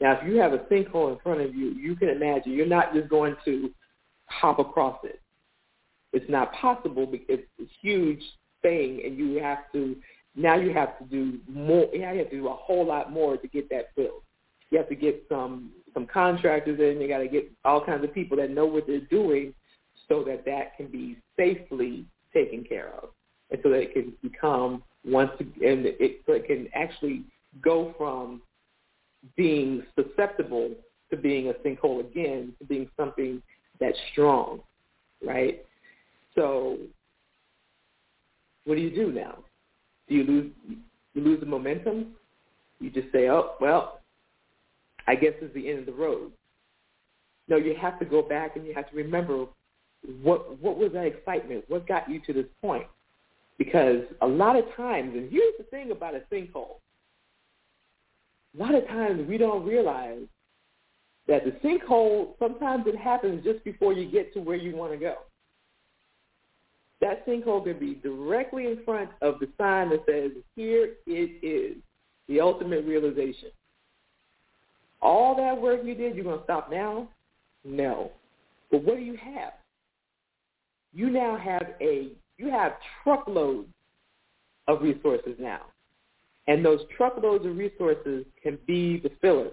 [0.00, 2.94] Now, if you have a sinkhole in front of you, you can imagine you're not
[2.94, 3.70] just going to
[4.26, 5.20] hop across it.
[6.12, 8.22] It's not possible because it's a huge
[8.62, 9.96] thing, and you have to
[10.34, 11.88] now you have to do more.
[11.92, 14.22] Yeah, you have to do a whole lot more to get that filled.
[14.70, 17.00] You have to get some some contractors in.
[17.00, 19.54] You got to get all kinds of people that know what they're doing,
[20.08, 23.10] so that that can be safely taken care of,
[23.50, 27.24] and so that it can become once and it, so it can actually
[27.62, 28.40] go from
[29.36, 30.70] being susceptible
[31.10, 33.42] to being a sinkhole again to being something
[33.80, 34.60] that's strong,
[35.24, 35.64] right?
[36.34, 36.78] So
[38.64, 39.38] what do you do now?
[40.10, 40.52] Do you lose
[41.14, 42.08] you lose the momentum?
[42.80, 44.00] You just say, oh well,
[45.06, 46.32] I guess it's the end of the road.
[47.48, 49.46] No, you have to go back and you have to remember
[50.22, 51.64] what what was that excitement?
[51.68, 52.86] What got you to this point?
[53.56, 56.78] Because a lot of times, and here's the thing about a sinkhole,
[58.58, 60.22] a lot of times we don't realize
[61.28, 64.98] that the sinkhole, sometimes it happens just before you get to where you want to
[64.98, 65.16] go.
[67.00, 71.76] That sinkhole can be directly in front of the sign that says, here it is,
[72.28, 73.50] the ultimate realization.
[75.00, 77.08] All that work you did, you're going to stop now?
[77.64, 78.12] No.
[78.70, 79.54] But what do you have?
[80.92, 82.72] You now have a you have
[83.04, 83.68] truckloads
[84.66, 85.60] of resources now.
[86.48, 89.52] And those truckloads of resources can be the fillers.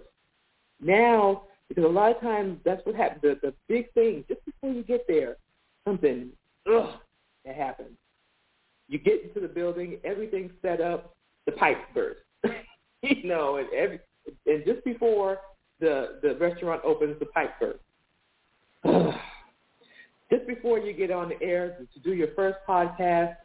[0.82, 4.72] Now, because a lot of times that's what happens, the, the big thing, just before
[4.72, 5.36] you get there,
[5.86, 6.30] something,
[6.72, 6.92] ugh,
[7.48, 7.98] that happens.
[8.88, 12.22] You get into the building, everything's set up, the pipes burst.
[13.02, 14.00] you know, and every,
[14.46, 15.40] and just before
[15.80, 17.80] the, the restaurant opens, the pipe burst.
[20.32, 23.36] just before you get on the air to do your first podcast,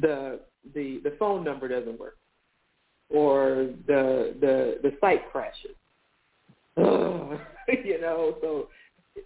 [0.00, 0.40] the
[0.74, 2.16] the the phone number doesn't work,
[3.08, 5.74] or the the the site crashes.
[6.76, 8.68] you know, so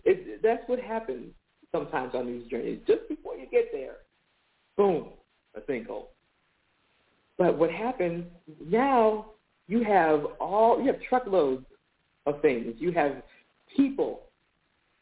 [0.05, 1.33] it, that's what happens
[1.75, 2.79] sometimes on these journeys.
[2.87, 3.97] Just before you get there,
[4.77, 5.09] boom,
[5.57, 6.07] a sinkhole.
[7.37, 8.25] But what happens
[8.65, 9.27] now?
[9.67, 11.65] You have all you have truckloads
[12.27, 12.75] of things.
[12.79, 13.23] You have
[13.77, 14.21] people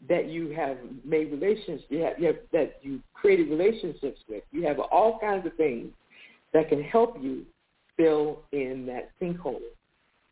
[0.09, 4.43] that you have made relationships, you have, you have, that you created relationships with.
[4.51, 5.91] You have all kinds of things
[6.53, 7.45] that can help you
[7.97, 9.61] fill in that sinkhole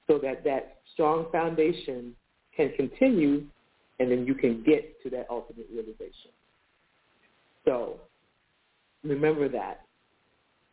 [0.08, 2.16] so that that strong foundation
[2.56, 3.44] can continue
[4.00, 6.32] and then you can get to that ultimate realization.
[7.64, 8.00] So
[9.04, 9.82] remember that.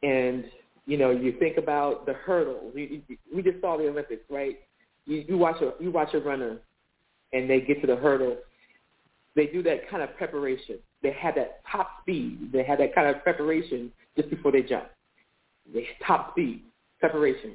[0.02, 0.46] And,
[0.86, 2.74] you know, you think about the hurdles.
[2.74, 3.04] We,
[3.44, 4.60] just saw the Olympics, right?
[5.06, 6.58] You, you watch a you watch a runner
[7.34, 8.38] and they get to the hurdle
[9.38, 10.80] they do that kind of preparation.
[11.04, 12.50] They have that top speed.
[12.52, 14.86] They have that kind of preparation just before they jump.
[15.72, 16.64] They top speed,
[17.00, 17.54] preparation,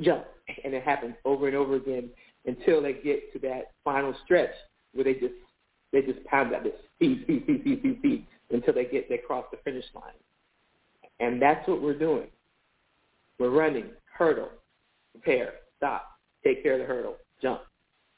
[0.00, 0.24] jump,
[0.64, 2.08] and it happens over and over again
[2.46, 4.54] until they get to that final stretch
[4.94, 5.34] where they just
[5.92, 9.18] they just pound at this speed, speed, speed, speed, speed, speed until they get they
[9.18, 10.12] cross the finish line.
[11.18, 12.28] And that's what we're doing.
[13.38, 13.86] We're running,
[14.16, 14.50] hurdle,
[15.12, 17.62] prepare, stop, take care of the hurdle, jump,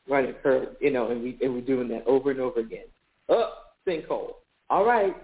[0.09, 2.87] running hurdle, you know, and we and we're doing that over and over again.
[3.29, 3.53] Oh,
[3.87, 4.35] sinkhole.
[4.71, 5.15] All right,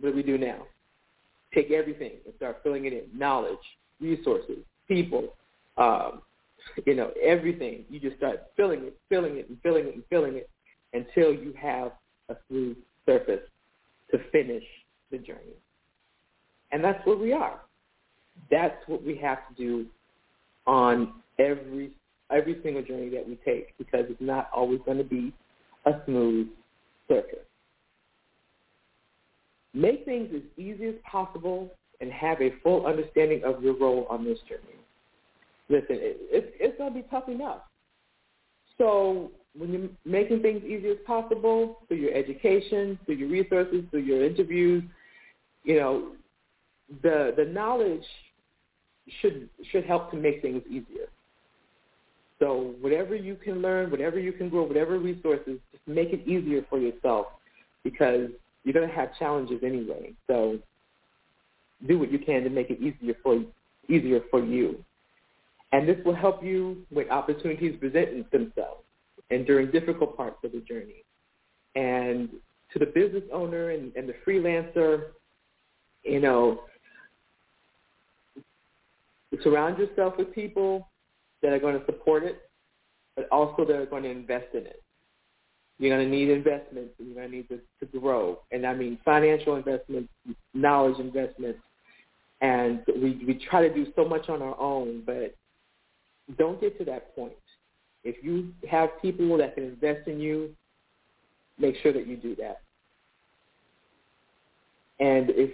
[0.00, 0.66] what do we do now?
[1.54, 3.04] Take everything and start filling it in.
[3.16, 3.58] Knowledge,
[4.00, 5.34] resources, people,
[5.76, 6.22] um,
[6.86, 7.84] you know, everything.
[7.88, 10.48] You just start filling it, filling it, and filling it, and filling it
[10.92, 11.92] until you have
[12.28, 13.40] a smooth surface
[14.10, 14.64] to finish
[15.10, 15.56] the journey.
[16.70, 17.60] And that's what we are.
[18.50, 19.86] That's what we have to do
[20.66, 21.90] on every
[22.30, 25.32] every single journey that we take because it's not always going to be
[25.84, 26.48] a smooth
[27.08, 27.44] surface.
[29.74, 34.24] Make things as easy as possible and have a full understanding of your role on
[34.24, 34.81] this journey.
[35.72, 37.62] Listen, it, it's, it's going to be tough enough.
[38.76, 44.02] So when you're making things easy as possible through your education, through your resources, through
[44.02, 44.84] your interviews,
[45.64, 46.12] you know,
[47.02, 48.04] the the knowledge
[49.22, 51.08] should should help to make things easier.
[52.38, 56.66] So whatever you can learn, whatever you can grow, whatever resources, just make it easier
[56.68, 57.28] for yourself
[57.82, 58.28] because
[58.64, 60.12] you're going to have challenges anyway.
[60.26, 60.58] So
[61.86, 63.42] do what you can to make it easier for
[63.88, 64.84] easier for you.
[65.72, 68.84] And this will help you when opportunities present themselves
[69.30, 71.04] and during difficult parts of the journey.
[71.74, 72.28] And
[72.72, 75.04] to the business owner and, and the freelancer,
[76.04, 76.60] you know,
[79.42, 80.88] surround yourself with people
[81.42, 82.42] that are going to support it,
[83.16, 84.82] but also that are going to invest in it.
[85.78, 88.40] You're going to need investments, and you're going to need to, to grow.
[88.52, 90.12] And I mean financial investments,
[90.54, 91.60] knowledge investments,
[92.40, 95.34] and we we try to do so much on our own, but
[96.38, 97.32] don't get to that point.
[98.04, 100.50] If you have people that can invest in you,
[101.58, 102.62] make sure that you do that.
[104.98, 105.50] And if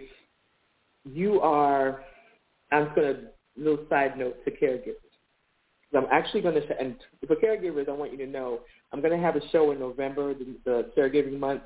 [1.04, 2.04] you are,
[2.70, 3.20] I'm going to
[3.56, 4.94] little side note to caregivers.
[5.96, 6.96] I'm actually going to, and
[7.26, 8.60] for caregivers, I want you to know,
[8.92, 11.62] I'm going to have a show in November, the, the caregiving month,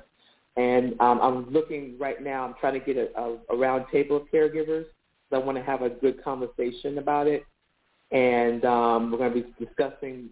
[0.55, 2.45] and um, I'm looking right now.
[2.45, 4.85] I'm trying to get a, a, a round table of caregivers.
[5.31, 7.43] I want to have a good conversation about it,
[8.13, 10.29] and um, we're going to be discussing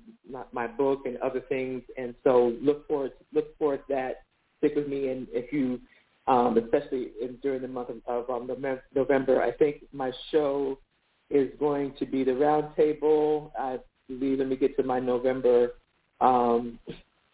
[0.54, 1.82] my, book and other things.
[1.98, 4.24] And so look forward, look forward to that.
[4.60, 5.80] Stick with me, and if you,
[6.28, 8.48] um, especially in, during the month of, of um,
[8.94, 10.78] November, I think my show
[11.32, 13.50] is going to be the roundtable.
[13.58, 15.72] I believe, let me get to my November.
[16.20, 16.78] Um,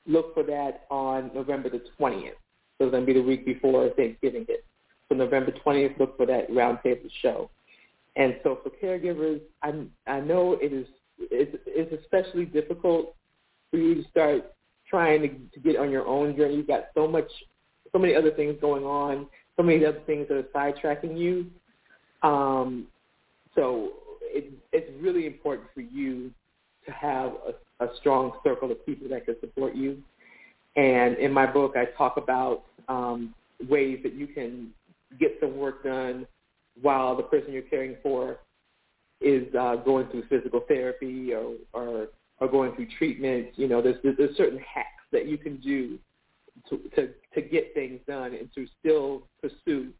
[0.06, 2.32] look for that on November the 20th.
[2.78, 4.64] So it's going to be the week before Thanksgiving hits.
[5.10, 7.50] So November 20th, look for that roundtable show.
[8.18, 10.88] And so for caregivers, I, I know it is
[11.20, 13.16] it's, it's especially difficult
[13.72, 14.54] for you to start
[14.90, 16.56] trying to, to get on your own journey.
[16.56, 17.30] You've got so much,
[17.92, 21.46] so many other things going on, so many other things that are sidetracking you.
[22.28, 22.88] Um,
[23.56, 23.92] so
[24.22, 26.32] it, it's really important for you
[26.86, 27.34] to have
[27.80, 30.02] a, a strong circle of people that can support you.
[30.76, 33.34] And in my book, I talk about um,
[33.68, 34.70] ways that you can
[35.20, 36.26] get some work done
[36.82, 38.40] while the person you're caring for
[39.22, 42.08] is uh, going through physical therapy or, or
[42.40, 43.48] or going through treatment.
[43.56, 45.98] You know, there's there's certain hacks that you can do
[46.70, 49.92] to to, to get things done and to still pursue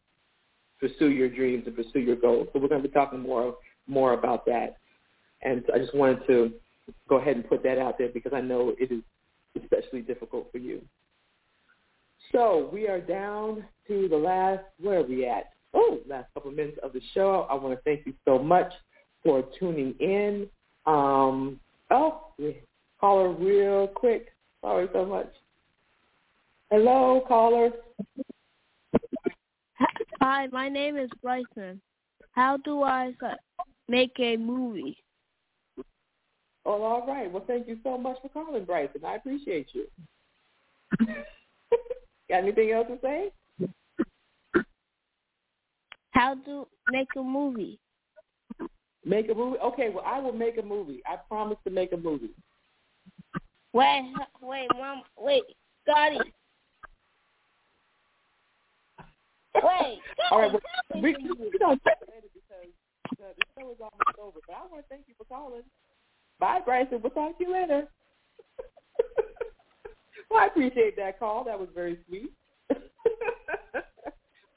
[0.78, 2.48] pursue your dreams and pursue your goals.
[2.52, 3.56] So we're going to be talking more
[3.86, 4.76] more about that.
[5.42, 6.52] And I just wanted to
[7.08, 9.02] go ahead and put that out there because I know it is
[9.60, 10.80] especially difficult for you.
[12.32, 15.52] So we are down to the last, where are we at?
[15.74, 17.46] Oh, last couple of minutes of the show.
[17.50, 18.72] I want to thank you so much
[19.22, 20.48] for tuning in.
[20.86, 21.60] Um,
[21.90, 22.28] oh,
[23.00, 24.32] caller real quick.
[24.62, 25.30] Sorry so much.
[26.70, 27.70] Hello, caller.
[30.20, 31.80] Hi, my name is Bryson.
[32.32, 33.12] How do I
[33.88, 34.96] make a movie?
[36.66, 37.30] Oh, all right.
[37.30, 39.04] Well, thank you so much for calling, Bryson.
[39.04, 39.86] I appreciate you.
[42.28, 43.30] Got anything else to say?
[46.12, 47.78] How to make a movie?
[49.04, 49.58] Make a movie?
[49.58, 51.02] Okay, well, I will make a movie.
[51.06, 52.30] I promise to make a movie.
[53.72, 55.44] Wait, wait, mom, wait,
[55.88, 56.18] Scotty.
[59.54, 59.98] Wait.
[60.30, 60.60] All right, well,
[61.02, 61.80] we, we don't
[63.18, 64.38] because the show is almost over.
[64.46, 65.62] But I want to thank you for calling.
[66.38, 67.00] Bye, Bryson.
[67.02, 67.88] We'll talk to you later.
[70.30, 71.44] well, I appreciate that call.
[71.44, 72.32] That was very sweet.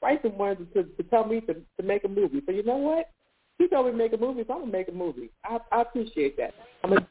[0.02, 2.42] Bryson wanted to, to tell me to, to make a movie.
[2.44, 3.08] So you know what?
[3.58, 5.30] He told me to make a movie, so I'm gonna make a movie.
[5.44, 6.52] I, I appreciate that.
[6.82, 7.06] I'm that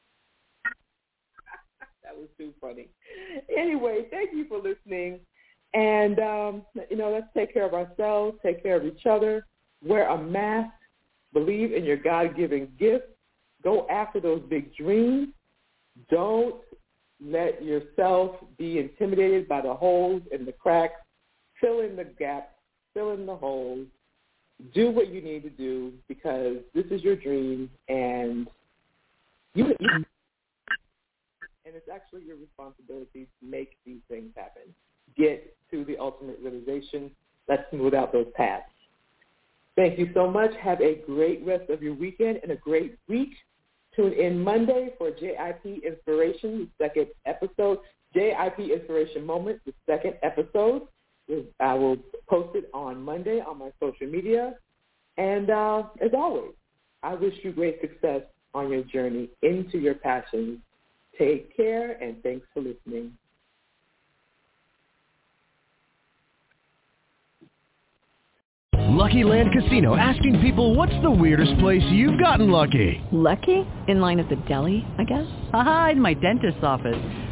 [2.13, 2.89] was too funny.
[3.57, 5.21] Anyway, thank you for listening.
[5.73, 9.47] And, um, you know, let's take care of ourselves, take care of each other,
[9.81, 10.73] wear a mask,
[11.31, 13.05] believe in your God-given gift,
[13.63, 15.29] go after those big dreams.
[16.09, 16.61] Don't
[17.25, 20.95] let yourself be intimidated by the holes and the cracks.
[21.61, 22.50] Fill in the gaps,
[22.93, 23.87] fill in the holes.
[24.73, 28.47] Do what you need to do because this is your dream and
[29.55, 30.05] you, and
[31.65, 34.73] it's actually your responsibility to make these things happen
[35.17, 37.11] get to the ultimate realization.
[37.47, 38.65] Let's smooth out those paths.
[39.75, 40.51] Thank you so much.
[40.61, 43.31] Have a great rest of your weekend and a great week.
[43.95, 47.79] Tune in Monday for JIP Inspiration, the second episode.
[48.13, 50.83] JIP Inspiration Moment, the second episode.
[51.59, 51.97] I will
[52.29, 54.55] post it on Monday on my social media.
[55.17, 56.53] And uh, as always,
[57.03, 58.21] I wish you great success
[58.53, 60.59] on your journey into your passions.
[61.17, 63.13] Take care and thanks for listening.
[69.01, 73.01] Lucky Land Casino asking people what's the weirdest place you've gotten lucky?
[73.11, 73.65] Lucky?
[73.87, 75.25] In line at the deli, I guess?
[75.53, 77.30] Aha, in my dentist's office.